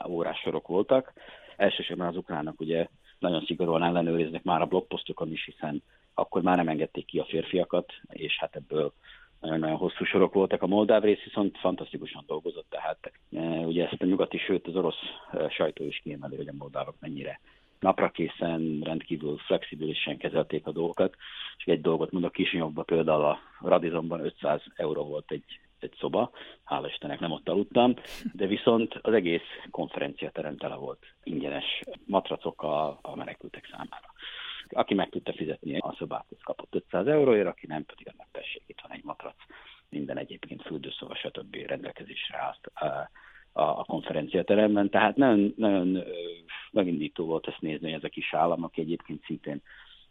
órás 0.08 0.38
sorok 0.38 0.66
voltak. 0.66 1.12
Elsősorban 1.56 2.06
az 2.06 2.16
ukránok 2.16 2.60
ugye 2.60 2.86
nagyon 3.18 3.44
szigorúan 3.44 3.82
ellenőriznek 3.82 4.42
már 4.42 4.60
a 4.60 4.66
blogposztokon 4.66 5.32
is, 5.32 5.44
hiszen 5.44 5.82
akkor 6.14 6.42
már 6.42 6.56
nem 6.56 6.68
engedték 6.68 7.04
ki 7.04 7.18
a 7.18 7.24
férfiakat, 7.24 7.92
és 8.08 8.38
hát 8.38 8.56
ebből 8.56 8.92
nagyon-nagyon 9.40 9.76
hosszú 9.76 10.04
sorok 10.04 10.32
voltak. 10.32 10.62
A 10.62 10.66
moldáv 10.66 11.02
rész 11.02 11.22
viszont 11.24 11.58
fantasztikusan 11.58 12.24
dolgozott, 12.26 12.66
tehát 12.70 13.12
e, 13.32 13.40
ugye 13.66 13.88
ezt 13.88 14.02
a 14.02 14.06
nyugati, 14.06 14.38
sőt 14.38 14.66
az 14.66 14.76
orosz 14.76 15.00
e, 15.32 15.48
sajtó 15.48 15.84
is 15.84 16.00
kiemeli, 16.02 16.36
hogy 16.36 16.48
a 16.48 16.54
moldávok 16.58 16.94
mennyire 17.00 17.40
napra 17.80 18.10
készen, 18.10 18.80
rendkívül 18.82 19.38
flexibilisen 19.38 20.16
kezelték 20.16 20.66
a 20.66 20.72
dolgokat. 20.72 21.14
És 21.56 21.64
egy 21.64 21.80
dolgot 21.80 22.10
mondok, 22.10 22.32
Kisinyobban 22.32 22.84
például 22.84 23.24
a 23.24 23.38
Radizonban 23.60 24.24
500 24.24 24.62
euró 24.74 25.04
volt 25.04 25.30
egy, 25.30 25.60
egy 25.78 25.94
szoba, 25.98 26.30
hála 26.64 26.88
Istennek 26.88 27.20
nem 27.20 27.32
ott 27.32 27.48
aludtam, 27.48 27.94
de 28.32 28.46
viszont 28.46 28.98
az 29.02 29.12
egész 29.12 29.48
konferenciaterem 29.70 30.56
tele 30.56 30.74
volt 30.74 31.06
ingyenes 31.22 31.82
matracokkal 32.06 32.98
a 33.02 33.16
menekültek 33.16 33.68
számára 33.70 34.12
aki 34.70 34.94
meg 34.94 35.08
tudta 35.08 35.32
fizetni 35.32 35.78
a 35.78 35.94
szobát, 35.98 36.24
az 36.30 36.42
kapott 36.42 36.74
500 36.74 37.06
euróért, 37.06 37.46
aki 37.46 37.66
nem, 37.66 37.84
pedig 37.84 38.08
annak 38.12 38.28
tessék, 38.32 38.62
itt 38.66 38.80
van 38.82 38.92
egy 38.92 39.04
matrac, 39.04 39.36
minden 39.88 40.18
egyébként 40.18 40.62
fürdőszoba, 40.62 41.14
stb. 41.14 41.54
rendelkezésre 41.54 42.38
állt 42.38 42.70
a, 43.52 43.84
konferenciateremben. 43.84 44.90
Tehát 44.90 45.16
nagyon, 45.16 45.54
nagyon 45.56 46.02
megindító 46.70 47.24
volt 47.24 47.46
ezt 47.46 47.60
nézni, 47.60 47.86
hogy 47.86 47.98
ez 47.98 48.04
a 48.04 48.08
kis 48.08 48.34
állam, 48.34 48.64
aki 48.64 48.80
egyébként 48.80 49.24
szintén 49.24 49.62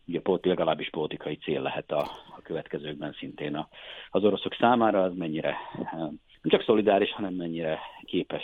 ugye 0.07 0.21
legalábbis 0.41 0.89
politikai 0.89 1.35
cél 1.35 1.61
lehet 1.61 1.91
a, 1.91 2.01
a 2.37 2.41
következőkben 2.43 3.13
szintén 3.13 3.55
a, 3.55 3.67
az 4.09 4.23
oroszok 4.23 4.53
számára, 4.53 5.03
az 5.03 5.15
mennyire 5.15 5.55
nem 6.41 6.51
csak 6.51 6.63
szolidáris, 6.63 7.11
hanem 7.11 7.33
mennyire 7.33 7.79
képes 8.05 8.43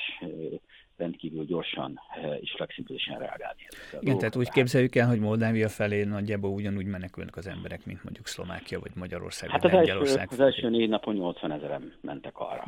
rendkívül 0.97 1.45
gyorsan 1.45 1.99
eh, 2.15 2.37
és 2.41 2.51
flexibilisen 2.55 3.19
reagálni. 3.19 3.61
Igen, 3.99 4.17
tehát 4.17 4.35
úgy 4.35 4.49
képzeljük 4.49 4.95
el, 4.95 5.07
hogy 5.07 5.19
Moldávia 5.19 5.69
felé 5.69 6.03
nagyjából 6.03 6.51
ugyanúgy 6.51 6.85
menekülnek 6.85 7.35
az 7.35 7.47
emberek, 7.47 7.85
mint 7.85 8.03
mondjuk 8.03 8.27
Szlovákia 8.27 8.79
vagy 8.79 8.91
Magyarország. 8.95 9.49
Hát 9.49 9.63
az, 9.63 9.71
első, 9.71 10.25
az 10.29 10.39
első 10.39 10.69
négy 10.69 10.89
napon 10.89 11.15
80 11.15 11.51
ezeren 11.51 11.93
mentek 12.01 12.37
arra. 12.37 12.67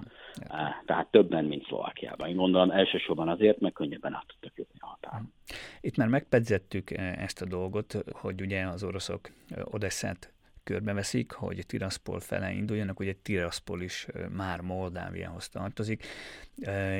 Ja. 0.50 0.84
Tehát 0.86 1.08
többen, 1.08 1.46
mint 1.46 1.66
Szlovákiában. 1.66 2.30
Én 2.30 2.36
gondolom 2.36 2.72
elsősorban 2.72 3.30
azért, 3.30 3.60
mert 3.60 3.74
könnyebben 3.74 4.14
át 4.14 4.26
tudtak 4.28 4.58
jutni 4.58 4.80
a 4.80 4.86
határon. 4.86 5.34
Itt 5.82 5.96
már 5.96 6.08
megpedzettük 6.08 6.92
eh, 6.92 7.24
ezt 7.24 7.42
a 7.42 7.46
dolgot, 7.46 7.98
hogy 8.12 8.42
ugye 8.42 8.66
az 8.66 8.84
oroszok 8.84 9.30
eh, 9.50 9.74
Odesszát 9.74 10.32
körbeveszik, 10.68 11.32
hogy 11.32 11.66
Tiraspol 11.66 12.20
fele 12.20 12.52
induljanak, 12.52 13.00
ugye 13.00 13.14
Tiraspol 13.22 13.82
is 13.82 14.08
már 14.30 14.62
Moldáviához 14.62 15.50
tartozik, 15.50 16.06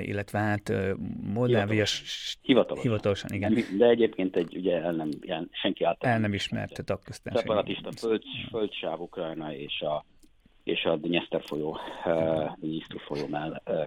illetve 0.02 0.40
hát 0.40 0.72
Moldávia... 1.34 1.86
Hivatalosan. 2.42 2.84
Hivatalosan, 2.84 3.30
igen. 3.34 3.58
De 3.78 3.86
egyébként 3.86 4.36
egy, 4.36 4.56
ugye 4.56 4.82
el 4.82 4.92
nem, 4.92 5.10
ilyen, 5.22 5.50
senki 5.52 5.84
által... 5.84 6.10
El 6.10 6.20
nem 6.20 6.34
ismerte 6.34 6.84
tagköztársaság. 6.84 7.48
Szeparatista 7.48 7.92
föld, 7.92 8.24
földsáv 8.50 9.00
Ukrajna 9.00 9.54
és 9.54 9.82
a, 9.82 10.06
és 10.64 10.84
a 10.84 10.96
Dnyeszter 10.96 11.42
folyó, 11.46 11.80
uh, 12.06 12.98
folyó 13.08 13.28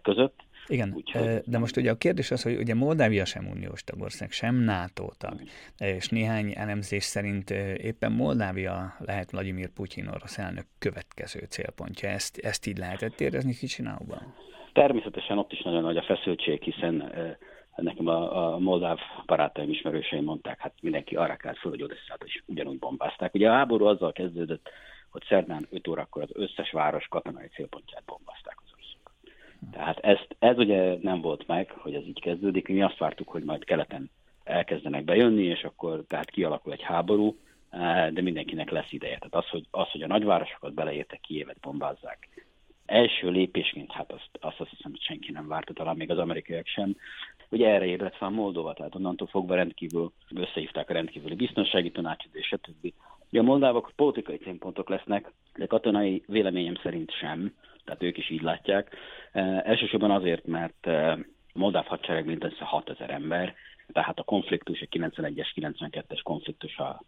között 0.03 0.40
igen, 0.66 0.92
Úgyhogy... 0.94 1.40
de 1.44 1.59
most 1.59 1.77
ugye 1.77 1.90
a 1.90 1.96
kérdés 1.96 2.31
az, 2.31 2.42
hogy 2.42 2.57
ugye 2.57 2.75
Moldávia 2.75 3.25
sem 3.25 3.49
uniós 3.49 3.85
tagország, 3.85 4.31
sem 4.31 4.55
NATO 4.55 5.09
tag, 5.18 5.40
és 5.79 6.09
néhány 6.09 6.53
elemzés 6.57 7.05
szerint 7.05 7.51
éppen 7.77 8.12
Moldávia 8.12 8.94
lehet 8.99 9.31
Vladimir 9.31 9.68
Putyin 9.68 10.07
orosz 10.07 10.38
elnök 10.38 10.66
következő 10.79 11.46
célpontja. 11.49 12.09
Ezt, 12.09 12.38
ezt 12.38 12.66
így 12.66 12.79
lehetett 12.79 13.20
érezni 13.20 13.55
Kicsináuban? 13.55 14.35
Természetesen 14.73 15.38
ott 15.38 15.53
is 15.53 15.62
nagyon 15.62 15.83
nagy 15.83 15.96
a 15.96 16.03
feszültség, 16.03 16.62
hiszen 16.62 17.12
nekem 17.77 18.07
a, 18.07 18.53
a 18.55 18.59
moldáv 18.59 18.99
barátaim 19.27 19.70
ismerőseim 19.70 20.25
mondták, 20.25 20.59
hát 20.59 20.73
mindenki 20.83 21.16
arra 21.16 21.37
kelt 21.37 21.59
föl, 21.59 21.70
hogy 21.70 21.83
Odesszát 21.83 22.25
is 22.25 22.42
ugyanúgy 22.46 22.79
bombázták. 22.79 23.35
Ugye 23.35 23.51
a 23.51 23.53
háború 23.53 23.85
azzal 23.85 24.12
kezdődött, 24.12 24.68
hogy 25.11 25.25
szerdán 25.29 25.66
5 25.70 25.88
órakor 25.88 26.23
az 26.23 26.31
összes 26.33 26.70
város 26.70 27.07
katonai 27.09 27.46
célpontját 27.46 28.05
bombázták 28.05 28.61
tehát 29.73 29.99
ezt, 29.99 30.37
ez 30.38 30.59
ugye 30.59 30.96
nem 31.01 31.20
volt 31.20 31.46
meg, 31.46 31.70
hogy 31.70 31.94
ez 31.94 32.07
így 32.07 32.20
kezdődik. 32.20 32.68
Mi 32.68 32.83
azt 32.83 32.99
vártuk, 32.99 33.29
hogy 33.29 33.44
majd 33.44 33.64
keleten 33.64 34.11
elkezdenek 34.44 35.05
bejönni, 35.05 35.42
és 35.42 35.64
akkor 35.64 36.05
tehát 36.09 36.31
kialakul 36.31 36.73
egy 36.73 36.83
háború, 36.83 37.37
eh, 37.70 38.11
de 38.11 38.23
mindenkinek 38.23 38.70
lesz 38.70 38.92
ideje. 38.92 39.18
Tehát 39.18 39.35
az, 39.35 39.49
hogy, 39.49 39.66
az, 39.70 39.90
hogy 39.90 40.03
a 40.03 40.07
nagyvárosokat 40.07 40.75
beleértek, 40.75 41.20
Kiévet 41.20 41.61
bombázzák, 41.61 42.29
első 42.87 43.31
lépésként, 43.31 43.92
hát 43.92 44.12
azt, 44.12 44.29
azt, 44.40 44.61
azt 44.61 44.70
hiszem, 44.70 44.90
hogy 44.90 45.01
senki 45.01 45.33
nem 45.33 45.49
várta, 45.49 45.73
talán 45.73 45.96
még 45.96 46.11
az 46.11 46.18
amerikaiak 46.18 46.66
sem. 46.66 46.96
Ugye 47.51 47.68
erre 47.68 47.85
ébredt 47.85 48.16
fel 48.16 48.29
Moldova, 48.29 48.73
tehát 48.73 48.94
onnantól 48.94 49.27
fogva 49.27 49.55
rendkívül 49.55 50.12
összehívták 50.35 50.90
a 50.90 50.92
rendkívüli 50.92 51.35
biztonsági 51.35 51.90
tanácsot, 51.90 52.35
és 52.35 52.46
stb. 52.46 52.92
Ugye 53.31 53.40
a 53.40 53.42
moldávok 53.42 53.92
politikai 53.96 54.37
célpontok 54.37 54.88
lesznek, 54.88 55.33
de 55.55 55.66
katonai 55.66 56.23
véleményem 56.27 56.75
szerint 56.83 57.12
sem 57.12 57.55
tehát 57.85 58.03
ők 58.03 58.19
is 58.19 58.31
így 58.31 58.43
látják. 58.43 58.97
E, 59.33 59.62
elsősorban 59.64 60.11
azért, 60.11 60.47
mert 60.47 60.87
e, 60.87 61.19
moldáv 61.53 61.87
hadsereg 61.87 62.27
mindössze 62.27 62.64
6000 62.64 63.11
ember, 63.11 63.55
tehát 63.93 64.19
a 64.19 64.23
konfliktus, 64.23 64.81
a 64.81 64.87
91-es, 64.97 65.47
92-es 65.57 66.21
konfliktus 66.23 66.79
a, 66.79 67.03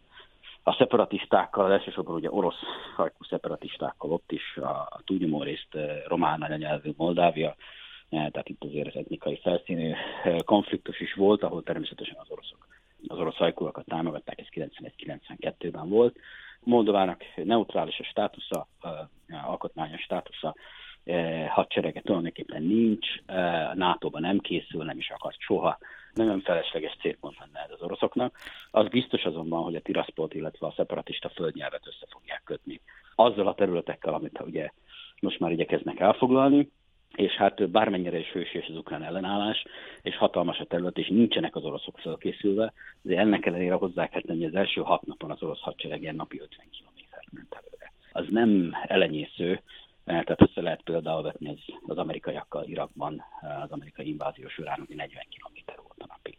a 0.63 0.73
szeparatistákkal, 0.73 1.71
elsősorban 1.71 2.15
ugye 2.15 2.31
orosz 2.31 2.61
hajkú 2.95 3.23
szeparatistákkal, 3.23 4.11
ott 4.11 4.31
is 4.31 4.57
a, 4.57 4.69
a 4.69 5.01
túlnyomó 5.05 5.43
részt 5.43 5.75
e, 5.75 6.03
román 6.07 6.41
anyanyelvű 6.41 6.91
Moldávia, 6.97 7.55
tehát 8.09 8.49
itt 8.49 8.63
azért 8.63 8.87
az 8.87 8.95
etnikai 8.95 9.39
felszínű 9.43 9.93
konfliktus 10.45 10.99
is 10.99 11.13
volt, 11.13 11.43
ahol 11.43 11.63
természetesen 11.63 12.17
az 12.19 12.29
oroszok 12.29 12.67
az 13.07 13.17
orosz 13.17 13.35
hajkúakat 13.35 13.85
támogatták, 13.85 14.39
ez 14.39 14.47
91-92-ben 14.51 15.89
volt. 15.89 16.17
Moldovának 16.63 17.23
neutrális 17.35 17.99
a 17.99 18.03
státusza, 18.03 18.67
alkotmányos 19.45 20.01
státusza, 20.01 20.55
hadserege 21.49 22.01
tulajdonképpen 22.01 22.63
nincs, 22.63 23.07
a 23.27 23.73
NATO-ban 23.73 24.21
nem 24.21 24.39
készül, 24.39 24.83
nem 24.83 24.97
is 24.97 25.09
akart 25.09 25.39
soha, 25.39 25.77
nagyon 26.13 26.41
felesleges 26.41 26.97
célpont 27.01 27.37
lenne 27.39 27.59
ez 27.59 27.71
az 27.71 27.81
oroszoknak. 27.81 28.37
Az 28.71 28.87
biztos 28.87 29.23
azonban, 29.23 29.63
hogy 29.63 29.75
a 29.75 29.81
Tiraszpolt, 29.81 30.33
illetve 30.33 30.67
a 30.67 30.73
szeparatista 30.75 31.29
földnyelvet 31.29 31.87
össze 31.87 32.05
fogják 32.09 32.41
kötni. 32.45 32.81
Azzal 33.15 33.47
a 33.47 33.53
területekkel, 33.53 34.13
amit 34.13 34.39
ugye 34.41 34.69
most 35.19 35.39
már 35.39 35.51
igyekeznek 35.51 35.99
elfoglalni, 35.99 36.71
és 37.15 37.31
hát 37.31 37.69
bármennyire 37.69 38.17
is 38.17 38.31
hősies 38.31 38.67
az 38.67 38.77
ukrán 38.77 39.03
ellenállás, 39.03 39.65
és 40.01 40.17
hatalmas 40.17 40.59
a 40.59 40.65
terület, 40.65 40.97
és 40.97 41.07
nincsenek 41.07 41.55
az 41.55 41.63
oroszok 41.63 41.99
felkészülve, 41.99 42.73
de 43.01 43.17
ennek 43.17 43.45
ellenére 43.45 43.73
hozzá 43.73 44.07
kell 44.07 44.21
tenni, 44.21 44.45
az 44.45 44.55
első 44.55 44.81
hat 44.81 45.05
napon 45.05 45.31
az 45.31 45.43
orosz 45.43 45.61
hadsereg 45.61 46.01
ilyen 46.01 46.15
napi 46.15 46.39
50 46.39 46.65
kilométert 46.69 47.31
ment 47.31 47.53
előre. 47.61 47.91
Az 48.11 48.25
nem 48.29 48.75
elenyésző, 48.87 49.61
tehát 50.05 50.41
össze 50.41 50.61
lehet 50.61 50.81
például 50.81 51.21
vetni 51.21 51.49
az, 51.49 51.59
az 51.87 51.97
amerikaiakkal 51.97 52.65
Irakban, 52.65 53.23
az 53.63 53.71
amerikai 53.71 54.07
invázió 54.07 54.47
során, 54.47 54.79
ami 54.87 54.95
40 54.95 55.23
km 55.29 55.81
volt 55.81 55.99
a 55.99 56.05
napi 56.07 56.37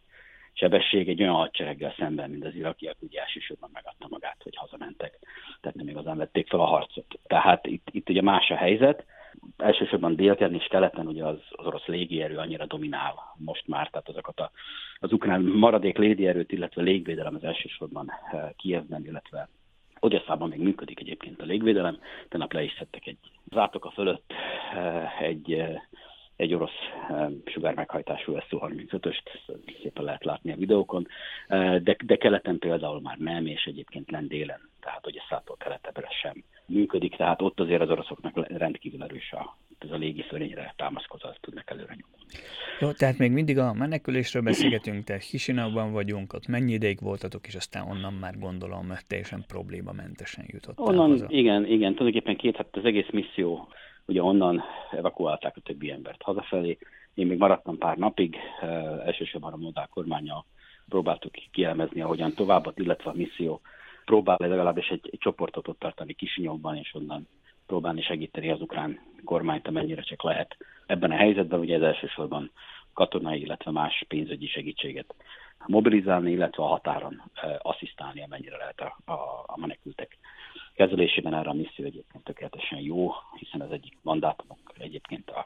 sebesség 0.53 1.09
egy 1.09 1.21
olyan 1.21 1.33
hadsereggel 1.33 1.93
szemben, 1.97 2.29
mint 2.29 2.45
az 2.45 2.55
irakiak, 2.55 2.95
ugye 2.99 3.19
elsősorban 3.21 3.69
megadta 3.73 4.07
magát, 4.09 4.37
hogy 4.43 4.55
hazamentek, 4.55 5.19
tehát 5.61 5.77
nem 5.77 5.87
igazán 5.87 6.17
vették 6.17 6.47
fel 6.47 6.59
a 6.59 6.65
harcot. 6.65 7.19
Tehát 7.27 7.67
itt, 7.67 7.87
itt 7.91 8.09
ugye 8.09 8.21
más 8.21 8.49
a 8.49 8.55
helyzet, 8.55 9.05
elsősorban 9.57 10.15
délken 10.15 10.53
és 10.53 10.67
keleten 10.69 11.07
ugye 11.07 11.25
az, 11.25 11.39
az 11.49 11.65
orosz 11.65 11.85
légierő 11.85 12.37
annyira 12.37 12.65
dominál 12.65 13.13
most 13.37 13.67
már, 13.67 13.89
tehát 13.89 14.09
azokat 14.09 14.39
a, 14.39 14.51
az 14.99 15.11
ukrán 15.11 15.41
maradék 15.41 15.97
légierőt, 15.97 16.51
illetve 16.51 16.81
légvédelem 16.81 17.35
az 17.35 17.43
elsősorban 17.43 18.11
eh, 18.31 18.49
Kievben, 18.55 19.05
illetve 19.05 19.49
Odesszában 19.99 20.49
még 20.49 20.59
működik 20.59 20.99
egyébként 20.99 21.41
a 21.41 21.45
légvédelem, 21.45 21.97
nap 22.29 22.53
le 22.53 22.63
is 22.63 22.75
szedtek 22.77 23.07
egy 23.07 23.17
zátoka 23.51 23.89
fölött 23.89 24.33
eh, 24.75 25.21
egy, 25.21 25.53
eh, 25.53 25.81
egy 26.35 26.53
orosz 26.53 26.79
sugármeghajtású 27.45 28.39
Su-35-öst, 28.39 29.23
szépen 29.81 30.03
lehet 30.03 30.23
látni 30.23 30.51
a 30.51 30.55
videókon, 30.55 31.07
de, 31.47 31.95
de 32.05 32.15
keleten 32.17 32.59
például 32.59 33.01
már 33.01 33.17
nem, 33.17 33.45
és 33.45 33.65
egyébként 33.65 34.11
lent 34.11 34.27
délen 34.27 34.69
tehát 34.85 35.03
hogy 35.03 35.21
szától 35.29 35.55
keletebbre 35.57 36.09
sem 36.21 36.43
működik, 36.65 37.15
tehát 37.15 37.41
ott 37.41 37.59
azért 37.59 37.81
az 37.81 37.89
oroszoknak 37.89 38.47
rendkívül 38.47 39.03
erős 39.03 39.31
a, 39.31 39.57
ez 39.79 39.91
a 39.91 39.95
légi 39.95 40.21
fölényre 40.21 40.73
támaszkodva 40.77 41.35
tudnak 41.41 41.69
előre 41.69 41.95
nyomulni. 41.99 42.33
Jó, 42.79 42.91
tehát 42.91 43.17
még 43.17 43.31
mindig 43.31 43.57
a 43.57 43.73
menekülésről 43.73 44.41
beszélgetünk, 44.41 45.03
tehát 45.03 45.23
Hisinauban 45.23 45.91
vagyunk, 45.91 46.33
ott 46.33 46.47
mennyi 46.47 46.73
ideig 46.73 46.99
voltatok, 47.01 47.47
és 47.47 47.55
aztán 47.55 47.87
onnan 47.87 48.13
már 48.13 48.39
gondolom 48.39 48.93
teljesen 49.07 49.43
problémamentesen 49.47 50.45
jutott. 50.47 50.79
Onnan, 50.79 51.09
haza. 51.09 51.25
igen, 51.29 51.65
igen, 51.65 51.95
tulajdonképpen 51.95 52.35
két, 52.35 52.55
hát 52.55 52.67
az 52.71 52.85
egész 52.85 53.09
misszió, 53.11 53.67
ugye 54.05 54.23
onnan 54.23 54.63
evakuálták 54.91 55.57
a 55.57 55.61
többi 55.61 55.91
embert 55.91 56.21
hazafelé, 56.21 56.77
én 57.13 57.27
még 57.27 57.37
maradtam 57.37 57.77
pár 57.77 57.97
napig, 57.97 58.35
elsősorban 59.05 59.53
a 59.53 59.57
Moldál 59.57 59.87
kormánya 59.87 60.45
próbáltuk 60.89 61.31
kielemezni, 61.51 62.01
ahogyan 62.01 62.33
tovább, 62.33 62.73
illetve 62.75 63.09
a 63.09 63.15
misszió 63.15 63.61
próbál 64.05 64.37
legalábbis 64.39 64.87
egy, 64.87 65.09
egy 65.11 65.19
csoportot 65.19 65.67
ott 65.67 65.79
tartani 65.79 66.13
Kisinyomban, 66.13 66.75
és 66.75 66.93
onnan 66.93 67.27
próbálni 67.67 68.01
segíteni 68.01 68.49
az 68.49 68.61
ukrán 68.61 68.99
kormányt, 69.23 69.67
amennyire 69.67 70.01
csak 70.01 70.23
lehet. 70.23 70.57
Ebben 70.85 71.11
a 71.11 71.15
helyzetben 71.15 71.59
ugye 71.59 71.75
ez 71.75 71.81
elsősorban 71.81 72.51
katonai, 72.93 73.41
illetve 73.41 73.71
más 73.71 74.05
pénzügyi 74.07 74.47
segítséget 74.47 75.15
mobilizálni, 75.67 76.31
illetve 76.31 76.63
a 76.63 76.67
határon 76.67 77.21
e, 77.33 77.59
asszisztálni, 77.61 78.23
amennyire 78.23 78.57
lehet 78.57 78.81
a, 78.81 79.11
a, 79.11 79.43
a 79.45 79.57
menekültek 79.57 80.17
kezelésében. 80.73 81.33
Erre 81.33 81.49
a 81.49 81.53
misszió 81.53 81.85
egyébként 81.85 82.23
tökéletesen 82.23 82.79
jó, 82.79 83.11
hiszen 83.37 83.61
az 83.61 83.71
egyik 83.71 83.97
mandátumok 84.01 84.59
egyébként 84.77 85.29
a, 85.29 85.45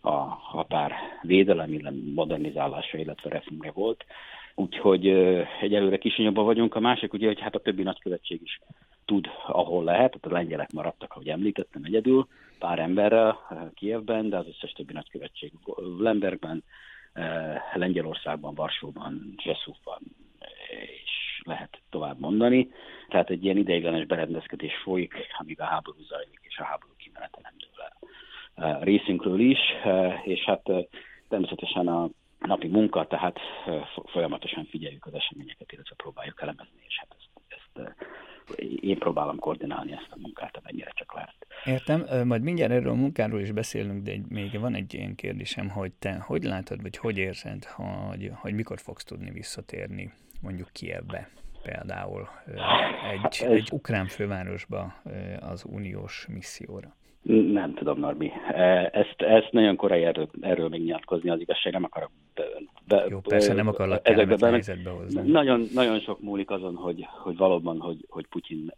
a 0.00 0.10
határ 0.28 0.92
védelem, 1.22 1.72
illetve 1.72 2.00
modernizálása, 2.14 2.98
illetve 2.98 3.30
reformja 3.30 3.72
volt. 3.72 4.04
Úgyhogy 4.58 5.08
egyelőre 5.60 5.98
Kisinyabban 5.98 6.44
vagyunk. 6.44 6.74
A 6.74 6.80
másik 6.80 7.12
ugye, 7.12 7.26
hogy 7.26 7.40
hát 7.40 7.54
a 7.54 7.60
többi 7.60 7.82
nagykövetség 7.82 8.40
is 8.42 8.60
tud, 9.04 9.26
ahol 9.46 9.84
lehet. 9.84 10.10
Tehát 10.10 10.26
a 10.26 10.32
lengyelek 10.32 10.72
maradtak, 10.72 11.12
ahogy 11.12 11.28
említettem, 11.28 11.84
egyedül, 11.84 12.26
pár 12.58 12.78
emberrel 12.78 13.38
Kievben, 13.74 14.28
de 14.28 14.36
az 14.36 14.46
összes 14.46 14.72
többi 14.72 14.92
nagykövetség 14.92 15.52
Lembergben, 15.98 16.64
Lengyelországban, 17.74 18.54
Varsóban, 18.54 19.34
Zseszúfban 19.42 20.00
és 21.02 21.40
lehet 21.44 21.80
tovább 21.90 22.18
mondani. 22.18 22.70
Tehát 23.08 23.30
egy 23.30 23.44
ilyen 23.44 23.56
ideiglenes 23.56 24.06
berendezkedés 24.06 24.74
folyik, 24.82 25.14
amíg 25.38 25.60
a 25.60 25.64
háború 25.64 26.02
zajlik, 26.08 26.40
és 26.42 26.58
a 26.58 26.64
háború 26.64 26.92
kimenete 26.96 27.38
nem 27.42 27.52
dől 27.58 27.84
el 28.54 28.80
részünkről 28.80 29.40
is, 29.40 29.58
és 30.24 30.44
hát 30.44 30.70
természetesen 31.28 31.88
a 31.88 32.08
napi 32.48 32.68
munka, 32.68 33.06
tehát 33.06 33.38
folyamatosan 34.04 34.64
figyeljük 34.64 35.06
az 35.06 35.14
eseményeket, 35.14 35.72
illetve 35.72 35.94
próbáljuk 35.94 36.42
elemezni, 36.42 36.80
és 36.86 36.98
hát 36.98 37.16
ezt, 37.18 37.30
ezt 37.48 37.96
én 38.80 38.98
próbálom 38.98 39.38
koordinálni 39.38 39.92
ezt 39.92 40.08
a 40.10 40.18
munkát, 40.18 40.56
amennyire 40.56 40.92
csak 40.94 41.14
lehet. 41.14 41.46
Értem, 41.64 42.26
majd 42.26 42.42
mindjárt 42.42 42.72
erről 42.72 42.92
a 42.92 42.94
munkáról 42.94 43.40
is 43.40 43.52
beszélünk, 43.52 44.02
de 44.02 44.12
még 44.28 44.60
van 44.60 44.74
egy 44.74 44.94
ilyen 44.94 45.14
kérdésem, 45.14 45.68
hogy 45.68 45.92
te 45.92 46.18
hogy 46.26 46.42
látod, 46.42 46.82
vagy 46.82 46.96
hogy 46.96 47.18
érzed, 47.18 47.64
hogy, 47.64 48.30
hogy 48.34 48.54
mikor 48.54 48.78
fogsz 48.80 49.04
tudni 49.04 49.30
visszatérni 49.30 50.12
mondjuk 50.42 50.68
Kievbe 50.72 51.30
például 51.62 52.28
egy, 53.12 53.42
egy 53.42 53.68
ukrán 53.72 54.06
fővárosba 54.06 54.94
az 55.40 55.64
uniós 55.64 56.26
misszióra? 56.28 56.96
Nem 57.22 57.74
tudom, 57.74 57.98
Norbi. 57.98 58.32
E, 58.48 58.90
ezt, 58.92 59.14
ezt 59.16 59.52
nagyon 59.52 59.76
korai 59.76 60.04
erről, 60.04 60.28
erről 60.40 60.68
még 60.68 60.82
nyilatkozni, 60.82 61.30
az 61.30 61.40
igazság 61.40 61.72
nem 61.72 61.84
akarok 61.84 62.10
be, 62.86 63.06
Jó, 63.08 63.20
persze 63.20 63.52
nem 63.52 63.68
akarlak 63.68 64.02
kellemetlen 64.02 64.50
helyzetbe 64.50 64.90
hozni. 64.90 65.30
Nagyon, 65.30 65.66
nagyon 65.74 66.00
sok 66.00 66.20
múlik 66.20 66.50
azon, 66.50 66.74
hogy, 66.74 67.06
hogy 67.22 67.36
valóban, 67.36 67.80
hogy, 67.80 68.04
hogy 68.08 68.26
Putyin 68.26 68.72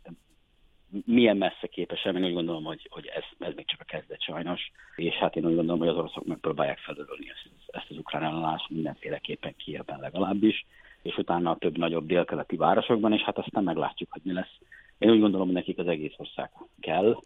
milyen 1.05 1.37
messze 1.37 1.66
képes 1.66 2.03
el, 2.03 2.16
én 2.16 2.24
úgy 2.24 2.33
gondolom, 2.33 2.64
hogy, 2.64 2.87
hogy 2.90 3.07
ez, 3.07 3.48
ez 3.48 3.55
még 3.55 3.66
csak 3.66 3.81
a 3.81 3.85
kezdet 3.85 4.22
sajnos, 4.22 4.70
és 4.96 5.14
hát 5.14 5.37
én 5.37 5.46
úgy 5.46 5.55
gondolom, 5.55 5.79
hogy 5.79 5.88
az 5.88 5.96
oroszok 5.96 6.26
megpróbálják 6.26 6.79
felörölni 6.79 7.31
ezt, 7.31 7.50
ezt 7.66 7.90
az 7.90 7.96
ukrán 7.96 8.22
ellenállást 8.22 8.70
mindenféleképpen 8.70 9.55
Kievben 9.57 10.00
legalábbis, 10.00 10.66
és 11.03 11.16
utána 11.16 11.50
a 11.50 11.57
több 11.57 11.79
nagyobb 11.79 12.07
délkeleti 12.07 12.57
városokban, 12.57 13.12
és 13.12 13.22
hát 13.22 13.38
aztán 13.38 13.64
meglátjuk, 13.64 14.12
hogy 14.12 14.22
mi 14.24 14.33
lesz. 14.33 14.59
Én 14.98 15.11
úgy 15.11 15.20
gondolom, 15.20 15.46
hogy 15.46 15.57
nekik 15.57 15.79
az 15.79 15.87
egész 15.87 16.14
ország 16.16 16.50
kell, 16.81 17.16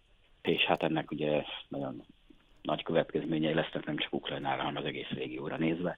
és 0.46 0.62
hát 0.62 0.82
ennek 0.82 1.10
ugye 1.10 1.42
nagyon 1.68 2.02
nagy 2.62 2.82
következményei 2.82 3.54
lesznek 3.54 3.84
nem 3.84 3.96
csak 3.96 4.12
Ukrajnára, 4.12 4.62
hanem 4.62 4.76
az 4.76 4.84
egész 4.84 5.08
régióra 5.08 5.56
nézve. 5.56 5.96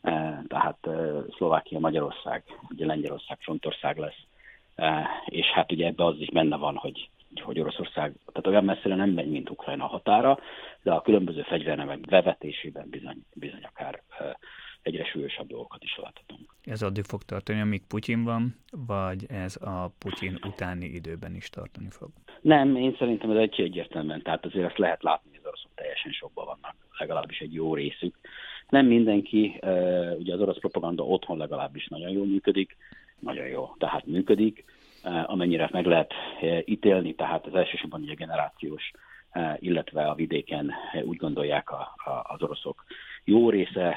E, 0.00 0.42
tehát 0.48 0.86
e, 0.86 0.90
Szlovákia, 1.36 1.78
Magyarország, 1.78 2.44
ugye 2.68 2.86
Lengyelország 2.86 3.38
frontország 3.40 3.96
lesz, 3.98 4.22
e, 4.74 5.08
és 5.26 5.46
hát 5.46 5.72
ugye 5.72 5.86
ebbe 5.86 6.04
az 6.04 6.18
is 6.18 6.30
benne 6.30 6.56
van, 6.56 6.76
hogy 6.76 7.08
hogy 7.42 7.60
Oroszország, 7.60 8.12
tehát 8.26 8.46
olyan 8.46 8.64
messzire 8.64 8.94
nem 8.94 9.10
megy, 9.10 9.30
mint 9.30 9.50
Ukrajna 9.50 9.86
határa, 9.86 10.38
de 10.82 10.92
a 10.92 11.00
különböző 11.00 11.42
fegyvernemek 11.42 12.00
bevetésében 12.00 12.88
bizony, 12.90 13.18
bizony 13.34 13.64
akár 13.64 14.02
egyre 14.86 15.04
súlyosabb 15.04 15.46
dolgokat 15.46 15.82
is 15.82 15.96
láthatunk. 16.02 16.54
Ez 16.64 16.82
addig 16.82 17.04
fog 17.04 17.22
tartani, 17.22 17.60
amíg 17.60 17.82
Putyin 17.86 18.24
van, 18.24 18.56
vagy 18.86 19.24
ez 19.28 19.56
a 19.56 19.90
Putyin 19.98 20.38
utáni 20.46 20.86
időben 20.86 21.34
is 21.34 21.48
tartani 21.48 21.88
fog? 21.90 22.08
Nem, 22.40 22.76
én 22.76 22.96
szerintem 22.98 23.30
ez 23.30 23.36
egy 23.36 23.60
egyértelműen, 23.60 24.22
tehát 24.22 24.44
azért 24.44 24.66
azt 24.66 24.78
lehet 24.78 25.02
látni, 25.02 25.30
hogy 25.30 25.38
az 25.38 25.46
oroszok 25.46 25.70
teljesen 25.74 26.12
sokban 26.12 26.44
vannak, 26.44 26.74
legalábbis 26.98 27.38
egy 27.38 27.54
jó 27.54 27.74
részük. 27.74 28.14
Nem 28.68 28.86
mindenki, 28.86 29.60
ugye 30.18 30.34
az 30.34 30.40
orosz 30.40 30.58
propaganda 30.58 31.04
otthon 31.04 31.38
legalábbis 31.38 31.86
nagyon 31.86 32.10
jól 32.10 32.26
működik, 32.26 32.76
nagyon 33.18 33.46
jó, 33.46 33.74
tehát 33.78 34.06
működik, 34.06 34.64
amennyire 35.26 35.68
meg 35.72 35.86
lehet 35.86 36.12
ítélni, 36.64 37.14
tehát 37.14 37.46
az 37.46 37.54
elsősorban 37.54 38.02
ugye 38.02 38.14
generációs, 38.14 38.90
illetve 39.58 40.06
a 40.06 40.14
vidéken 40.14 40.72
úgy 41.04 41.16
gondolják 41.16 41.70
a, 41.70 41.94
a, 42.04 42.10
az 42.22 42.42
oroszok 42.42 42.84
jó 43.26 43.50
része, 43.50 43.96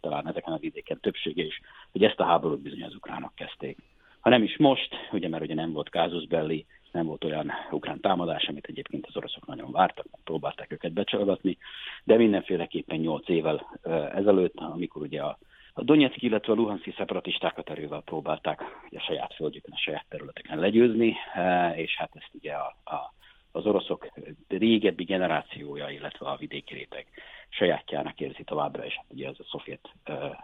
talán 0.00 0.28
ezeken 0.28 0.52
a 0.52 0.58
vidéken 0.58 1.00
többsége 1.00 1.42
is, 1.42 1.60
hogy 1.92 2.04
ezt 2.04 2.20
a 2.20 2.24
háborút 2.24 2.60
bizony 2.60 2.82
az 2.82 2.94
ukránok 2.94 3.34
kezdték. 3.34 3.78
Ha 4.20 4.30
nem 4.30 4.42
is 4.42 4.56
most, 4.56 4.94
ugye 5.12 5.28
mert 5.28 5.42
ugye 5.42 5.54
nem 5.54 5.72
volt 5.72 5.88
kázus 5.88 6.26
belli, 6.26 6.66
nem 6.92 7.06
volt 7.06 7.24
olyan 7.24 7.52
ukrán 7.70 8.00
támadás, 8.00 8.44
amit 8.48 8.66
egyébként 8.66 9.06
az 9.06 9.16
oroszok 9.16 9.46
nagyon 9.46 9.72
vártak, 9.72 10.06
próbálták 10.24 10.72
őket 10.72 10.92
becsalgatni, 10.92 11.58
de 12.04 12.16
mindenféleképpen 12.16 12.98
nyolc 12.98 13.28
évvel 13.28 13.78
ezelőtt, 14.14 14.54
amikor 14.54 15.02
ugye 15.02 15.22
a, 15.22 15.38
a 15.72 15.82
Donetszki, 15.82 16.26
illetve 16.26 16.52
a 16.52 16.56
Luhanszki 16.56 16.94
szeparatistákat 16.96 17.70
erővel 17.70 18.00
próbálták 18.00 18.60
ugye 18.88 18.98
a 18.98 19.02
saját 19.02 19.34
földjükön, 19.34 19.72
a 19.74 19.80
saját 19.80 20.06
területeken 20.08 20.58
legyőzni, 20.58 21.16
és 21.74 21.96
hát 21.96 22.10
ezt 22.14 22.30
ugye 22.32 22.52
a, 22.52 22.76
a, 22.84 23.12
az 23.52 23.66
oroszok 23.66 24.08
régebbi 24.48 25.04
generációja, 25.04 25.88
illetve 25.88 26.26
a 26.26 26.36
vidéki 26.36 26.74
réteg 26.74 27.06
sajátjának 27.48 28.20
érzi 28.20 28.44
továbbra, 28.44 28.84
és 28.84 28.94
hát 28.94 29.06
ugye 29.08 29.28
ez 29.28 29.36
a 29.38 29.44
szovjet 29.50 29.88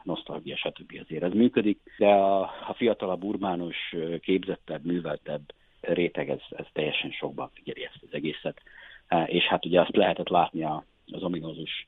nosztalgia, 0.03 0.57
stb. 0.57 0.99
azért 1.03 1.23
ez 1.23 1.33
működik, 1.33 1.79
de 1.99 2.07
a, 2.07 2.41
a 2.41 2.75
fiatalabb, 2.77 3.23
urbánus, 3.23 3.95
képzettebb, 4.21 4.85
műveltebb 4.85 5.53
réteg, 5.81 6.31
ez, 6.31 6.41
ez 6.51 6.67
teljesen 6.73 7.11
sokban 7.11 7.51
figyeli 7.55 7.85
ezt 7.85 8.03
az 8.03 8.15
egészet. 8.15 8.63
És 9.27 9.45
hát 9.45 9.67
ugye 9.67 9.81
azt 9.81 9.97
lehetett 9.97 10.29
látni 10.29 10.63
az 11.13 11.23
ominózus 11.23 11.87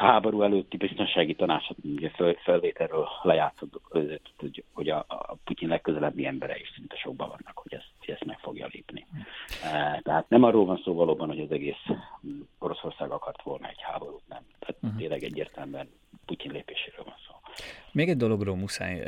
háború 0.00 0.42
előtti 0.42 0.76
biztonsági 0.76 1.34
tanácsot, 1.34 1.76
ugye 1.82 2.10
föl, 2.10 2.34
felvételről 2.34 3.08
lejátszott, 3.22 3.80
hogy 4.72 4.88
a, 4.88 4.98
a 5.08 5.36
Putyin 5.44 5.68
legközelebbi 5.68 6.26
embere 6.26 6.58
is 6.58 6.72
szinte 6.74 6.96
sokban 6.96 7.28
vannak, 7.28 7.58
hogy 7.58 7.74
ezt, 7.74 7.90
hogy 7.98 8.14
ezt 8.14 8.24
meg 8.24 8.38
fogja 8.38 8.68
lépni. 8.70 9.06
E, 9.64 10.00
tehát 10.02 10.28
nem 10.28 10.42
arról 10.42 10.64
van 10.64 10.80
szó 10.84 10.94
valóban, 10.94 11.28
hogy 11.28 11.40
az 11.40 11.50
egész 11.50 11.84
Oroszország 12.58 13.10
akart 13.10 13.42
volna 13.42 13.68
egy 13.68 13.80
háborút, 13.80 14.22
nem. 14.28 14.42
Tehát 14.58 14.76
uh-huh. 14.82 14.98
tényleg 14.98 15.22
egyértelműen 15.22 15.88
Putyin 16.26 16.50
lépéséről 16.50 17.04
van 17.04 17.14
szó. 17.26 17.34
Még 17.92 18.08
egy 18.08 18.16
dologról 18.16 18.56
muszáj 18.56 19.02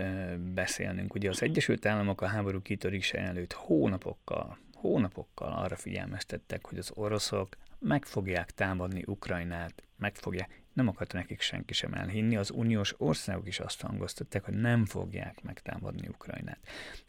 beszélnünk. 0.55 1.15
Ugye 1.15 1.29
az 1.29 1.43
Egyesült 1.43 1.87
Államok 1.87 2.21
a 2.21 2.27
háború 2.27 2.63
kitörése 2.63 3.19
előtt 3.19 3.53
hónapokkal, 3.53 4.59
hónapokkal 4.75 5.53
arra 5.53 5.77
figyelmeztettek, 5.77 6.67
hogy 6.67 6.79
az 6.79 6.93
oroszok 6.95 7.49
meg 7.79 8.05
fogják 8.05 8.51
támadni 8.51 9.03
Ukrajnát, 9.07 9.83
meg 9.99 10.15
fogják, 10.15 10.62
nem 10.73 10.89
akart 10.89 11.13
nekik 11.13 11.41
senki 11.41 11.73
sem 11.73 11.93
elhinni, 11.93 12.37
az 12.37 12.51
uniós 12.51 12.95
országok 12.99 13.47
is 13.47 13.61
azt 13.61 13.83
hangoztatták, 13.83 14.45
hogy 14.45 14.55
nem 14.55 14.85
fogják 14.85 15.43
megtámadni 15.43 16.09
Ukrajnát. 16.09 16.59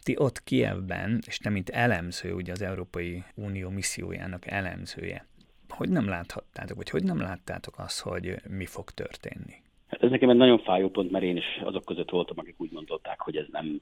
Ti 0.03 0.15
ott 0.17 0.43
Kievben, 0.43 1.19
és 1.27 1.37
te 1.37 1.49
mint 1.49 1.69
elemző, 1.69 2.33
ugye 2.33 2.51
az 2.51 2.61
Európai 2.61 3.23
Unió 3.35 3.69
missziójának 3.69 4.47
elemzője, 4.47 5.27
hogy 5.69 5.89
nem 5.89 6.07
láthattátok, 6.07 6.77
vagy 6.77 6.89
hogy 6.89 7.03
nem 7.03 7.19
láttátok 7.19 7.79
azt, 7.79 8.01
hogy 8.01 8.35
mi 8.49 8.65
fog 8.65 8.89
történni? 8.89 9.61
Ez 9.87 10.09
nekem 10.09 10.29
egy 10.29 10.35
nagyon 10.35 10.59
fájó 10.59 10.89
pont, 10.89 11.11
mert 11.11 11.23
én 11.23 11.37
is 11.37 11.61
azok 11.63 11.85
között 11.85 12.09
voltam, 12.09 12.39
akik 12.39 12.55
úgy 12.57 12.71
mondották, 12.71 13.21
hogy 13.21 13.35
ez 13.35 13.45
nem, 13.51 13.81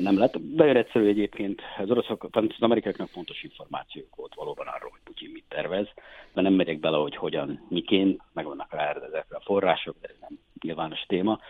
nem 0.00 0.18
lett. 0.18 0.54
Nagyon 0.54 0.76
egyszerű 0.76 1.06
egyébként, 1.06 1.60
az 1.78 1.90
oroszok, 1.90 2.28
az 2.30 2.44
amerikaiaknak 2.58 3.08
fontos 3.08 3.42
információk 3.42 4.16
volt 4.16 4.34
valóban 4.34 4.66
arról, 4.66 4.90
hogy 4.90 5.00
Putyin 5.04 5.30
mit 5.30 5.44
tervez, 5.48 5.86
de 6.32 6.40
nem 6.40 6.52
megyek 6.52 6.80
bele, 6.80 6.96
hogy 6.96 7.16
hogyan, 7.16 7.66
miként, 7.68 8.20
meg 8.32 8.44
vannak 8.44 8.72
rá 8.72 8.90
ezekre 8.90 9.36
a 9.36 9.42
források, 9.44 9.96
de 10.00 10.08
ez 10.08 10.16
nem 10.20 10.38
nyilvános 10.62 11.00
téma. 11.06 11.40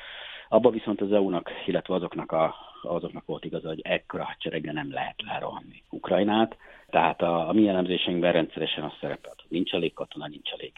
Abba 0.48 0.70
viszont 0.70 1.01
az 1.01 1.12
EU-nak, 1.12 1.51
illetve 1.66 1.94
azoknak, 1.94 2.33
a, 2.33 2.55
azoknak 2.83 3.27
volt 3.27 3.44
igaza, 3.44 3.68
hogy 3.68 3.81
ekkora 3.83 4.25
hadsereggel 4.25 4.72
nem 4.72 4.92
lehet 4.92 5.22
lerohanni 5.22 5.83
Ukrajnát. 5.90 6.57
Tehát 6.90 7.22
a, 7.22 7.48
a 7.48 7.53
mi 7.53 7.68
elemzéseinkben 7.68 8.33
rendszeresen 8.33 8.85
azt 8.85 8.98
szerepelt, 9.01 9.40
hogy 9.40 9.51
nincs 9.51 9.72
elég 9.72 9.92
katona, 9.92 10.27
nincs 10.27 10.51
elég 10.53 10.72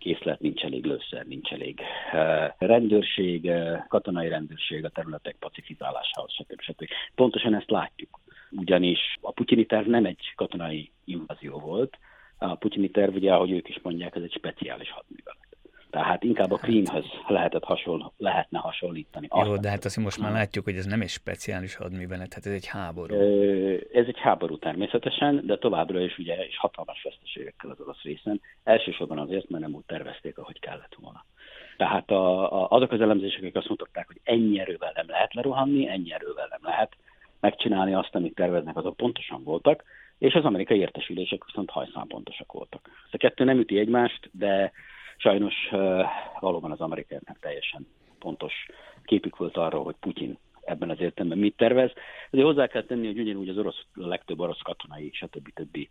készlet, 0.00 0.40
nincs 0.40 0.62
elég 0.62 0.84
lőszer, 0.84 1.26
nincs 1.26 1.50
elég 1.52 1.80
uh, 2.12 2.44
rendőrség, 2.58 3.44
uh, 3.44 3.86
katonai 3.88 4.28
rendőrség 4.28 4.84
a 4.84 4.88
területek 4.88 5.36
pacifizálásához, 5.38 6.32
stb. 6.32 6.60
stb. 6.60 6.88
Pontosan 7.14 7.54
ezt 7.54 7.70
látjuk. 7.70 8.20
Ugyanis 8.50 8.98
a 9.20 9.32
putyini 9.32 9.66
terv 9.66 9.88
nem 9.88 10.04
egy 10.04 10.32
katonai 10.36 10.90
invázió 11.04 11.58
volt, 11.58 11.98
a 12.42 12.54
putyini 12.54 12.90
terv, 12.90 13.14
ugye, 13.14 13.32
ahogy 13.32 13.50
ők 13.50 13.68
is 13.68 13.80
mondják, 13.82 14.16
ez 14.16 14.22
egy 14.22 14.32
speciális 14.32 14.90
hadművelet. 14.90 15.19
Tehát 15.90 16.24
inkább 16.24 16.52
a 16.52 16.56
Krímhez 16.56 17.04
lehetett 17.26 17.64
hasonl, 17.64 18.12
lehetne 18.16 18.58
hasonlítani. 18.58 19.28
Jó, 19.44 19.56
de 19.56 19.68
hát 19.68 19.84
azt 19.84 19.96
most 19.96 20.18
már 20.18 20.32
látjuk, 20.32 20.64
hogy 20.64 20.76
ez 20.76 20.86
nem 20.86 21.00
egy 21.00 21.08
speciális 21.08 21.76
hadművelet, 21.76 22.34
hát 22.34 22.46
ez 22.46 22.52
egy 22.52 22.66
háború. 22.66 23.14
Ez 23.92 24.06
egy 24.06 24.18
háború 24.18 24.58
természetesen, 24.58 25.46
de 25.46 25.58
továbbra 25.58 26.00
is 26.00 26.18
ugye 26.18 26.46
és 26.46 26.58
hatalmas 26.58 27.02
veszteségekkel 27.02 27.70
az 27.70 27.80
orosz 27.80 28.02
részen. 28.02 28.40
Elsősorban 28.64 29.18
azért, 29.18 29.48
mert 29.48 29.62
nem 29.62 29.74
úgy 29.74 29.84
tervezték, 29.86 30.38
ahogy 30.38 30.60
kellett 30.60 30.96
volna. 31.00 31.24
Tehát 31.76 32.10
a, 32.10 32.52
a, 32.62 32.68
azok 32.70 32.92
az 32.92 33.00
elemzések, 33.00 33.42
akik 33.42 33.56
azt 33.56 33.68
mutatták, 33.68 34.06
hogy 34.06 34.20
ennyi 34.24 34.60
erővel 34.60 34.92
nem 34.94 35.08
lehet 35.08 35.34
leruhanni, 35.34 35.88
ennyi 35.88 36.12
erővel 36.12 36.46
nem 36.50 36.60
lehet 36.62 36.96
megcsinálni 37.40 37.94
azt, 37.94 38.14
amit 38.14 38.34
terveznek, 38.34 38.76
azok 38.76 38.96
pontosan 38.96 39.42
voltak, 39.44 39.84
és 40.18 40.34
az 40.34 40.44
amerikai 40.44 40.78
értesülések 40.78 41.44
viszont 41.44 41.70
hajszán 41.70 42.06
pontosak 42.06 42.52
voltak. 42.52 42.90
Ez 43.06 43.10
a 43.12 43.16
kettő 43.16 43.44
nem 43.44 43.58
üti 43.58 43.78
egymást, 43.78 44.30
de 44.32 44.72
sajnos 45.20 45.54
valóban 46.40 46.70
az 46.70 46.80
amerikaiaknak 46.80 47.38
teljesen 47.38 47.86
pontos 48.18 48.52
képük 49.04 49.36
volt 49.36 49.56
arról, 49.56 49.84
hogy 49.84 49.96
Putyin 50.00 50.38
ebben 50.60 50.90
az 50.90 51.00
értelemben 51.00 51.38
mit 51.38 51.56
tervez. 51.56 51.92
Azért 52.30 52.46
hozzá 52.46 52.66
kell 52.66 52.82
tenni, 52.82 53.06
hogy 53.06 53.18
ugyanúgy 53.18 53.48
az 53.48 53.58
orosz, 53.58 53.84
a 53.94 54.06
legtöbb 54.06 54.40
orosz 54.40 54.60
katonai, 54.62 55.10
stb. 55.12 55.52
többi 55.54 55.90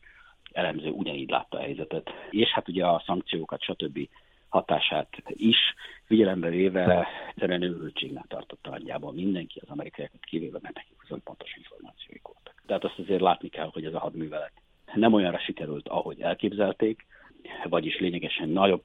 elemző 0.51 0.89
ugyanígy 0.89 1.29
látta 1.29 1.57
a 1.57 1.61
helyzetet. 1.61 2.09
És 2.29 2.49
hát 2.49 2.67
ugye 2.67 2.85
a 2.85 3.03
szankciókat, 3.05 3.61
stb. 3.61 3.99
hatását 4.49 5.09
is 5.27 5.57
figyelembe 6.05 6.49
véve 6.49 7.07
egyszerűen 7.29 7.61
őrültségnek 7.61 8.25
tartotta 8.27 8.69
nagyjából 8.69 9.13
mindenki, 9.13 9.59
az 9.59 9.69
amerikaiakat 9.69 10.25
kivéve, 10.25 10.59
mert 10.61 10.75
nekik 10.75 11.01
viszont 11.01 11.23
pontos 11.23 11.55
információik 11.57 12.21
voltak. 12.23 12.63
Tehát 12.65 12.83
azt 12.83 12.99
azért 12.99 13.21
látni 13.21 13.49
kell, 13.49 13.69
hogy 13.73 13.85
ez 13.85 13.93
a 13.93 13.99
hadművelet 13.99 14.53
nem 14.93 15.13
olyanra 15.13 15.39
sikerült, 15.39 15.87
ahogy 15.87 16.21
elképzelték, 16.21 17.05
vagyis 17.63 17.99
lényegesen 17.99 18.49
nagyobb 18.49 18.83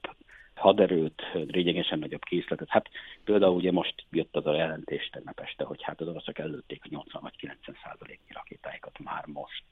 haderőt, 0.55 1.21
lényegesen 1.33 1.99
nagyobb 1.99 2.23
készletet. 2.23 2.69
Hát 2.69 2.89
például 3.23 3.55
ugye 3.55 3.71
most 3.71 4.05
jött 4.11 4.35
az 4.35 4.45
a 4.45 4.55
jelentés 4.55 5.09
tegnap 5.09 5.39
este, 5.39 5.63
hogy 5.63 5.83
hát 5.83 6.01
az 6.01 6.07
oroszok 6.07 6.39
előtték 6.39 6.81
a 6.83 6.87
80 6.89 7.21
vagy 7.21 7.35
90 7.35 7.77
százaléknyi 7.83 8.33
rakétáikat 8.33 8.99
már 8.99 9.25
most 9.25 9.63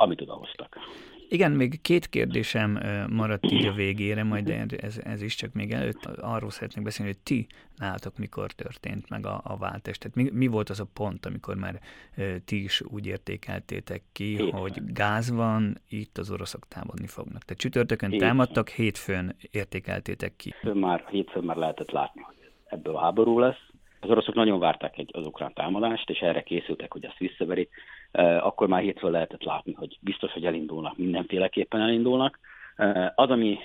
amit 0.00 0.20
odahoztak. 0.20 0.76
Igen, 1.28 1.52
még 1.52 1.80
két 1.80 2.06
kérdésem 2.06 2.78
maradt 3.10 3.52
így 3.52 3.66
a 3.66 3.72
végére, 3.72 4.24
majd 4.24 4.50
ez, 4.80 4.98
ez 5.04 5.22
is 5.22 5.34
csak 5.34 5.52
még 5.52 5.72
előtt 5.72 6.04
arról 6.04 6.50
szeretnék 6.50 6.84
beszélni, 6.84 7.12
hogy 7.12 7.20
ti 7.22 7.46
nálatok 7.76 8.18
mikor 8.18 8.52
történt 8.52 9.08
meg 9.08 9.26
a, 9.26 9.40
a 9.44 9.56
váltás. 9.56 9.98
Tehát 9.98 10.16
mi, 10.16 10.30
mi 10.32 10.46
volt 10.46 10.68
az 10.68 10.80
a 10.80 10.86
pont, 10.94 11.26
amikor 11.26 11.56
már 11.56 11.80
ti 12.44 12.62
is 12.62 12.82
úgy 12.82 13.06
értékeltétek 13.06 14.02
ki, 14.12 14.24
hétfőn. 14.24 14.50
hogy 14.50 14.92
gáz 14.92 15.30
van, 15.30 15.76
itt 15.88 16.18
az 16.18 16.30
oroszok 16.30 16.68
támadni 16.68 17.06
fognak. 17.06 17.42
Tehát 17.42 17.62
csütörtökön 17.62 18.10
hétfőn. 18.10 18.28
támadtak, 18.28 18.68
hétfőn 18.68 19.36
értékeltétek 19.50 20.36
ki. 20.36 20.54
Már, 20.74 21.04
hétfőn 21.10 21.44
már 21.44 21.56
lehetett 21.56 21.90
látni, 21.90 22.20
hogy 22.20 22.36
ebből 22.64 22.96
a 22.96 23.00
háború 23.00 23.38
lesz. 23.38 23.69
Az 24.00 24.10
oroszok 24.10 24.34
nagyon 24.34 24.58
várták 24.58 24.98
egy, 24.98 25.10
az 25.12 25.26
ukrán 25.26 25.52
támadást, 25.52 26.10
és 26.10 26.18
erre 26.18 26.42
készültek, 26.42 26.92
hogy 26.92 27.04
ezt 27.04 27.18
visszaverik 27.18 27.70
akkor 28.40 28.68
már 28.68 28.82
hétfőn 28.82 29.10
lehetett 29.10 29.42
látni, 29.42 29.72
hogy 29.72 29.98
biztos, 30.00 30.32
hogy 30.32 30.46
elindulnak, 30.46 30.96
mindenféleképpen 30.96 31.80
elindulnak. 31.80 32.38
Az, 33.14 33.30
ami 33.30 33.58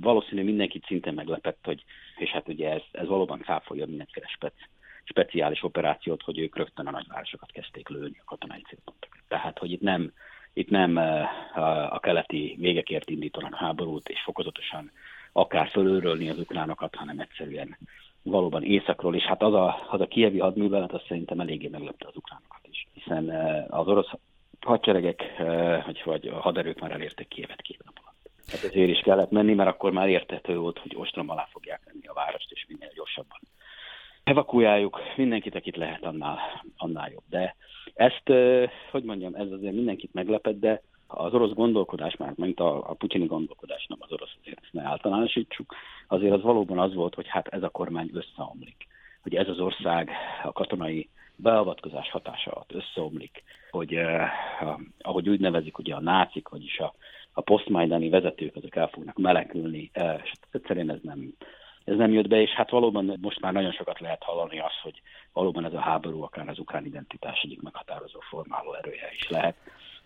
valószínű 0.00 0.44
mindenkit 0.44 0.84
szintén 0.86 1.14
meglepett, 1.14 1.58
hogy, 1.64 1.84
és 2.16 2.30
hát 2.30 2.48
ugye 2.48 2.70
ez, 2.70 2.82
ez 2.92 3.06
valóban 3.06 3.42
cáfolja 3.42 3.86
mindenféle 3.86 4.26
spec, 4.26 4.54
speciális 5.04 5.62
operációt, 5.62 6.22
hogy 6.22 6.38
ők 6.38 6.56
rögtön 6.56 6.86
a 6.86 6.90
nagyvárosokat 6.90 7.50
kezdték 7.52 7.88
lőni 7.88 8.16
a 8.20 8.24
katonai 8.24 8.62
célpontokat. 8.68 9.20
Tehát, 9.28 9.58
hogy 9.58 9.72
itt 9.72 9.80
nem, 9.80 10.12
itt 10.52 10.70
nem 10.70 10.96
a 11.90 11.98
keleti 11.98 12.56
végekért 12.58 13.10
indítanak 13.10 13.54
háborút, 13.54 14.08
és 14.08 14.20
fokozatosan 14.20 14.90
akár 15.32 15.68
fölőrölni 15.68 16.28
az 16.28 16.38
ukránokat, 16.38 16.94
hanem 16.94 17.20
egyszerűen 17.20 17.76
valóban 18.22 18.62
északról, 18.62 19.14
és 19.14 19.22
hát 19.22 19.42
az 19.42 19.54
a, 19.54 19.86
az 19.90 20.00
a 20.00 20.06
kievi 20.06 20.38
hadművelet, 20.38 20.92
az 20.92 21.02
szerintem 21.08 21.40
eléggé 21.40 21.68
meglepte 21.68 22.06
az 22.08 22.16
ukránokat 22.16 22.66
is, 22.70 22.86
hiszen 22.92 23.30
eh, 23.30 23.64
az 23.68 23.86
orosz 23.86 24.10
hadseregek, 24.60 25.22
eh, 25.38 25.84
vagy, 25.86 26.02
vagy 26.04 26.26
a 26.26 26.40
haderők 26.40 26.80
már 26.80 26.90
elértek 26.90 27.28
Kievet 27.28 27.62
két 27.62 27.84
nap 27.84 27.94
alatt. 28.02 28.30
Hát 28.46 28.64
ezért 28.64 28.90
is 28.90 29.00
kellett 29.00 29.30
menni, 29.30 29.54
mert 29.54 29.68
akkor 29.68 29.92
már 29.92 30.08
értető 30.08 30.58
volt, 30.58 30.78
hogy 30.78 30.94
ostrom 30.96 31.30
alá 31.30 31.48
fogják 31.50 31.80
venni 31.84 32.06
a 32.06 32.12
várost, 32.12 32.50
és 32.52 32.66
minél 32.68 32.90
gyorsabban 32.94 33.40
evakuáljuk 34.24 35.00
mindenkit, 35.16 35.54
akit 35.54 35.76
lehet, 35.76 36.04
annál, 36.04 36.38
annál 36.76 37.10
jobb. 37.10 37.24
De 37.28 37.56
ezt, 37.94 38.22
eh, 38.24 38.70
hogy 38.90 39.02
mondjam, 39.02 39.34
ez 39.34 39.50
azért 39.50 39.74
mindenkit 39.74 40.14
meglepett, 40.14 40.60
de 40.60 40.82
az 41.06 41.34
orosz 41.34 41.52
gondolkodás, 41.52 42.16
már 42.16 42.32
mint 42.36 42.60
a, 42.60 42.90
a 42.90 42.94
putyini 42.94 43.26
gondolkodás, 43.26 43.86
nem 43.86 43.98
az 44.00 44.12
orosz, 44.12 44.34
azért 44.40 44.58
ezt 44.62 44.72
ne 44.72 44.82
általánosítsuk, 44.82 45.74
azért 46.10 46.32
az 46.32 46.42
valóban 46.42 46.78
az 46.78 46.94
volt, 46.94 47.14
hogy 47.14 47.28
hát 47.28 47.48
ez 47.48 47.62
a 47.62 47.68
kormány 47.68 48.10
összeomlik. 48.12 48.86
Hogy 49.22 49.34
ez 49.34 49.48
az 49.48 49.58
ország 49.58 50.10
a 50.42 50.52
katonai 50.52 51.08
beavatkozás 51.36 52.10
hatása 52.10 52.50
alatt 52.50 52.72
összeomlik, 52.74 53.42
hogy 53.70 53.94
eh, 53.94 54.30
ahogy 55.00 55.28
úgy 55.28 55.40
nevezik 55.40 55.78
ugye 55.78 55.94
a 55.94 56.00
nácik, 56.00 56.48
vagyis 56.48 56.78
a, 56.78 56.94
a 57.32 57.40
posztmajdani 57.40 58.08
vezetők, 58.08 58.56
azok 58.56 58.76
el 58.76 58.88
fognak 58.88 59.18
melekülni, 59.18 59.90
eh, 59.92 60.20
és 60.24 60.32
egyszerűen 60.50 60.90
ez 60.90 60.98
nem, 61.02 61.34
ez 61.84 61.96
nem 61.96 62.12
jött 62.12 62.28
be, 62.28 62.40
és 62.40 62.50
hát 62.50 62.70
valóban 62.70 63.18
most 63.20 63.40
már 63.40 63.52
nagyon 63.52 63.72
sokat 63.72 64.00
lehet 64.00 64.22
hallani 64.22 64.58
azt, 64.58 64.80
hogy 64.82 65.02
valóban 65.32 65.64
ez 65.64 65.74
a 65.74 65.80
háború 65.80 66.22
akár 66.22 66.48
az 66.48 66.58
ukrán 66.58 66.86
identitás 66.86 67.40
egyik 67.42 67.62
meghatározó 67.62 68.20
formáló 68.20 68.74
erője 68.74 69.08
is 69.12 69.28
lehet. 69.28 69.56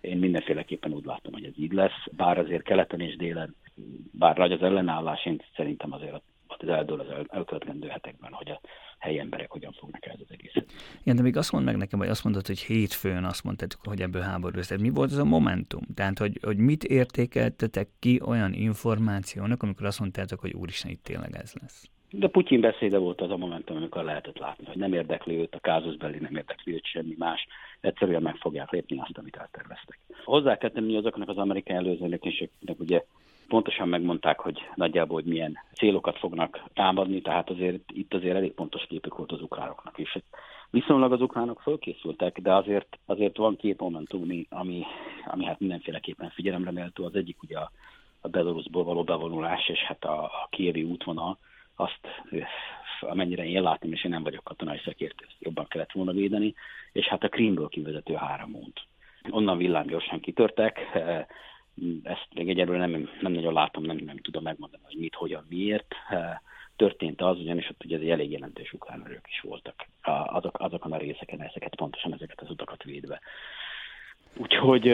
Én 0.00 0.18
mindenféleképpen 0.18 0.92
úgy 0.92 1.04
látom, 1.04 1.32
hogy 1.32 1.44
ez 1.44 1.58
így 1.58 1.72
lesz, 1.72 2.06
bár 2.16 2.38
azért 2.38 2.62
keleten 2.62 3.00
és 3.00 3.16
délen, 3.16 3.54
bár 4.12 4.36
nagy 4.36 4.52
az 4.52 4.62
ellenállás, 4.62 5.26
én 5.26 5.42
szerintem 5.56 5.92
azért 5.92 6.22
az 6.46 6.68
eldől 6.68 7.00
az 7.00 7.06
elkövetkezendő 7.28 7.88
hetekben, 7.88 8.32
hogy 8.32 8.50
a 8.50 8.60
helyi 8.98 9.18
emberek 9.18 9.50
hogyan 9.50 9.72
fognak 9.72 10.06
ez 10.06 10.20
az 10.20 10.26
egészet. 10.28 10.72
Igen, 11.00 11.16
de 11.16 11.22
még 11.22 11.36
azt 11.36 11.52
mondd 11.52 11.64
meg 11.64 11.76
nekem, 11.76 11.98
hogy 11.98 12.08
azt 12.08 12.24
mondod, 12.24 12.46
hogy 12.46 12.60
hétfőn 12.60 13.24
azt 13.24 13.44
mondtad, 13.44 13.72
hogy 13.82 14.00
ebből 14.00 14.22
háború 14.22 14.56
lesz. 14.56 14.78
Mi 14.80 14.88
volt 14.90 15.10
az 15.10 15.18
a 15.18 15.24
momentum? 15.24 15.82
Tehát, 15.94 16.18
hogy, 16.18 16.38
hogy 16.42 16.56
mit 16.56 16.84
értékeltetek 16.84 17.88
ki 17.98 18.20
olyan 18.26 18.52
információnak, 18.52 19.62
amikor 19.62 19.86
azt 19.86 20.00
mondtátok, 20.00 20.40
hogy 20.40 20.52
úristen, 20.52 20.90
itt 20.90 21.02
tényleg 21.02 21.34
ez 21.34 21.52
lesz? 21.60 21.88
De 22.10 22.28
Putyin 22.28 22.60
beszéde 22.60 22.98
volt 22.98 23.20
az 23.20 23.30
a 23.30 23.36
momentum, 23.36 23.76
amikor 23.76 24.04
lehetett 24.04 24.38
látni, 24.38 24.64
hogy 24.64 24.76
nem 24.76 24.92
érdekli 24.92 25.38
őt, 25.38 25.54
a 25.54 25.58
kázuszbeli 25.58 26.18
nem 26.18 26.36
érdekli 26.36 26.72
őt 26.74 26.86
semmi 26.86 27.14
más, 27.18 27.46
egyszerűen 27.80 28.22
meg 28.22 28.36
fogják 28.36 28.70
lépni 28.70 28.98
azt, 28.98 29.18
amit 29.18 29.36
elterveztek. 29.36 29.98
Hozzá 30.24 30.56
kell 30.56 30.70
tenni 30.70 30.96
azoknak 30.96 31.28
az 31.28 31.36
amerikai 31.36 31.76
előzőlökéseknek, 31.76 32.80
ugye 32.80 33.04
pontosan 33.48 33.88
megmondták, 33.88 34.40
hogy 34.40 34.68
nagyjából 34.74 35.20
hogy 35.22 35.32
milyen 35.32 35.58
célokat 35.74 36.18
fognak 36.18 36.62
támadni, 36.74 37.20
tehát 37.20 37.50
azért 37.50 37.90
itt 37.92 38.14
azért 38.14 38.36
elég 38.36 38.52
pontos 38.52 38.86
képük 38.86 39.16
volt 39.16 39.32
az 39.32 39.42
ukránoknak 39.42 39.98
is. 39.98 40.16
Viszonylag 40.70 41.12
az 41.12 41.20
ukránok 41.20 41.60
fölkészültek, 41.60 42.40
de 42.40 42.54
azért, 42.54 42.98
azért 43.06 43.36
van 43.36 43.56
két 43.56 43.80
momentum, 43.80 44.46
ami, 44.48 44.86
ami 45.24 45.44
hát 45.44 45.60
mindenféleképpen 45.60 46.30
figyelemre 46.30 46.70
méltó. 46.70 47.04
Az 47.04 47.14
egyik 47.14 47.42
ugye 47.42 47.58
a, 47.58 47.70
a 48.20 48.28
Belarusból 48.28 48.84
való 48.84 49.02
bevonulás, 49.02 49.68
és 49.68 49.78
hát 49.78 50.04
a, 50.04 50.22
a 50.24 50.48
kievi 50.50 50.82
útvonal, 50.82 51.38
azt 51.76 52.06
amennyire 53.00 53.44
én 53.44 53.62
látom, 53.62 53.92
és 53.92 54.04
én 54.04 54.10
nem 54.10 54.22
vagyok 54.22 54.44
katonai 54.44 54.80
szakértő, 54.84 55.24
ezt 55.28 55.36
jobban 55.38 55.66
kellett 55.68 55.92
volna 55.92 56.12
védeni, 56.12 56.54
és 56.92 57.06
hát 57.06 57.22
a 57.22 57.28
Krímből 57.28 57.68
kivezető 57.68 58.14
három 58.14 58.54
út. 58.54 58.80
Onnan 59.30 59.58
villám 59.58 59.86
gyorsan 59.86 60.20
kitörtek, 60.20 60.78
ezt 62.02 62.28
még 62.34 62.48
egyelőre 62.48 62.78
nem, 62.78 63.08
nem 63.20 63.32
nagyon 63.32 63.52
látom, 63.52 63.84
nem, 63.84 63.96
nem 63.96 64.16
tudom 64.16 64.42
megmondani, 64.42 64.82
hogy 64.84 64.96
mit, 64.96 65.14
hogyan, 65.14 65.46
miért. 65.48 65.94
Történt 66.76 67.20
az, 67.20 67.38
ugyanis 67.38 67.70
ott 67.70 67.84
ugye 67.84 67.96
egy 67.96 68.10
elég 68.10 68.30
jelentős 68.30 68.72
ukrán 68.72 69.04
erők 69.04 69.26
is 69.28 69.40
voltak 69.40 69.86
azok, 70.26 70.60
azokon 70.60 70.92
a 70.92 70.96
részeken, 70.96 71.40
ezeket 71.40 71.76
pontosan 71.76 72.12
ezeket 72.12 72.40
az 72.40 72.50
utakat 72.50 72.82
védve. 72.82 73.20
Úgyhogy 74.36 74.88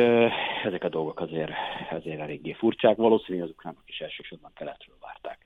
ezek 0.64 0.84
a 0.84 0.88
dolgok 0.88 1.20
azért, 1.20 1.52
azért 1.90 2.20
eléggé 2.20 2.52
furcsák. 2.52 2.96
Valószínűleg 2.96 3.48
az 3.48 3.54
ukránok 3.54 3.82
is 3.86 4.00
elsősorban 4.00 4.50
keletről 4.54 4.96
várták 5.00 5.38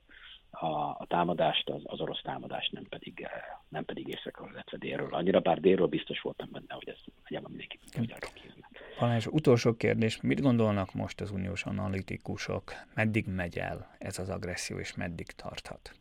a, 0.55 0.97
a 0.99 1.05
támadást, 1.09 1.71
az, 1.71 1.83
az 1.85 2.01
orosz 2.01 2.23
támadást, 2.23 2.73
nem 2.73 2.87
pedig, 2.89 3.29
nem 3.69 3.85
pedig 3.85 4.09
északról, 4.09 4.49
illetve 4.53 4.77
délről. 4.77 5.15
Annyira 5.15 5.41
bár 5.41 5.61
délről 5.61 5.87
biztos 5.87 6.21
voltam 6.21 6.49
benne, 6.53 6.75
hogy 6.75 6.89
ez 6.89 6.99
nagyjából 7.23 7.49
mindenki 7.49 7.79
ugyanról 7.99 8.31
kijönnek. 8.35 8.74
Balázs, 9.05 9.27
utolsó 9.27 9.77
kérdés. 9.77 10.21
Mit 10.23 10.41
gondolnak 10.41 10.95
most 10.95 11.21
az 11.21 11.31
uniós 11.31 11.65
analitikusok? 11.65 12.63
Meddig 12.95 13.25
megy 13.37 13.59
el 13.59 13.89
ez 13.99 14.19
az 14.19 14.29
agresszió, 14.29 14.79
és 14.79 14.95
meddig 14.95 15.27
tarthat? 15.27 15.93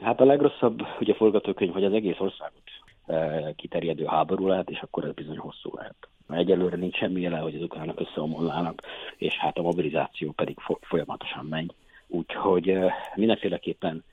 Hát 0.00 0.20
a 0.20 0.24
legrosszabb 0.24 0.82
ugye 1.00 1.14
forgatókönyv, 1.14 1.72
hogy 1.72 1.84
az 1.84 1.92
egész 1.92 2.18
országot 2.18 2.62
kiterjedő 3.56 4.04
háború 4.04 4.46
lehet, 4.46 4.70
és 4.70 4.78
akkor 4.80 5.04
ez 5.04 5.12
bizony 5.12 5.38
hosszú 5.38 5.70
lehet. 5.74 5.96
Egyelőre 6.28 6.76
nincs 6.76 6.96
semmi 6.96 7.20
jele, 7.20 7.38
hogy 7.38 7.54
az 7.54 7.62
ukránok 7.62 8.00
összeomolnának, 8.00 8.82
és 9.16 9.36
hát 9.38 9.58
a 9.58 9.62
mobilizáció 9.62 10.32
pedig 10.32 10.56
folyamatosan 10.80 11.46
megy. 11.46 11.74
Úgyhogy 12.06 12.78
mindenféleképpen 13.14 14.04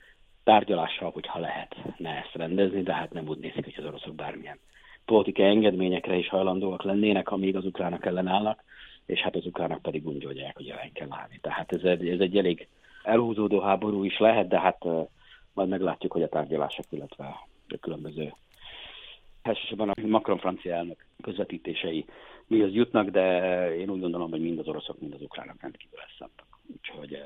tárgyalással, 0.44 1.10
hogyha 1.10 1.38
lehet, 1.38 1.76
ne 1.96 2.10
ezt 2.10 2.34
rendezni, 2.34 2.82
de 2.82 2.94
hát 2.94 3.12
nem 3.12 3.28
úgy 3.28 3.38
nézik, 3.38 3.64
hogy 3.64 3.74
az 3.78 3.84
oroszok 3.84 4.14
bármilyen 4.14 4.58
politikai 5.04 5.44
engedményekre 5.44 6.16
is 6.16 6.28
hajlandóak 6.28 6.82
lennének, 6.82 7.30
amíg 7.30 7.56
az 7.56 7.64
ukránok 7.64 8.06
ellenállnak, 8.06 8.62
és 9.06 9.20
hát 9.20 9.36
az 9.36 9.46
ukránok 9.46 9.82
pedig 9.82 10.06
úgy 10.06 10.22
gondolják, 10.22 10.56
hogy 10.56 10.68
ellen 10.68 10.92
kell 10.92 11.08
állni. 11.10 11.38
Tehát 11.40 11.72
ez 11.72 11.82
egy, 11.82 12.08
ez 12.08 12.20
egy 12.20 12.36
elég 12.36 12.68
elhúzódó 13.02 13.60
háború 13.60 14.04
is 14.04 14.18
lehet, 14.18 14.48
de 14.48 14.60
hát 14.60 14.84
majd 15.52 15.68
meglátjuk, 15.68 16.12
hogy 16.12 16.22
a 16.22 16.28
tárgyalások, 16.28 16.84
illetve 16.90 17.24
a 17.68 17.78
különböző 17.80 18.32
elsősorban 19.42 19.88
a 19.88 20.06
Macron 20.06 20.38
francia 20.38 20.74
elnök 20.74 21.04
közvetítései 21.22 22.04
mihez 22.46 22.72
jutnak, 22.72 23.08
de 23.08 23.76
én 23.76 23.90
úgy 23.90 24.00
gondolom, 24.00 24.30
hogy 24.30 24.40
mind 24.40 24.58
az 24.58 24.68
oroszok, 24.68 25.00
mind 25.00 25.14
az 25.14 25.22
ukránok 25.22 25.60
rendkívül 25.60 25.98
lesznek. 25.98 26.30
Úgyhogy 26.72 27.18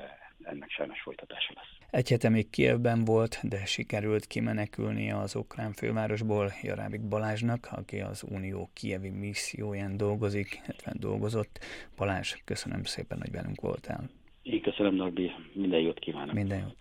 ennek 0.43 0.69
sajnos 0.69 1.01
folytatása 1.01 1.53
lesz. 1.55 1.77
Egy 1.91 2.09
hete 2.09 2.29
még 2.29 2.49
Kievben 2.49 3.05
volt, 3.05 3.39
de 3.43 3.65
sikerült 3.65 4.25
kimenekülni 4.25 5.11
az 5.11 5.35
ukrán 5.35 5.71
fővárosból 5.71 6.51
Jarábik 6.61 7.01
Balázsnak, 7.01 7.67
aki 7.71 7.99
az 7.99 8.23
Unió 8.29 8.69
kievi 8.73 9.09
misszióján 9.09 9.97
dolgozik, 9.97 10.61
illetve 10.63 10.93
dolgozott. 10.99 11.59
Balázs, 11.97 12.35
köszönöm 12.45 12.83
szépen, 12.83 13.17
hogy 13.17 13.31
velünk 13.31 13.61
voltál. 13.61 14.09
Én 14.41 14.61
köszönöm, 14.61 14.95
Norbi, 14.95 15.31
minden 15.53 15.79
jót 15.79 15.99
kívánok. 15.99 16.33
Minden 16.33 16.59
jót. 16.59 16.75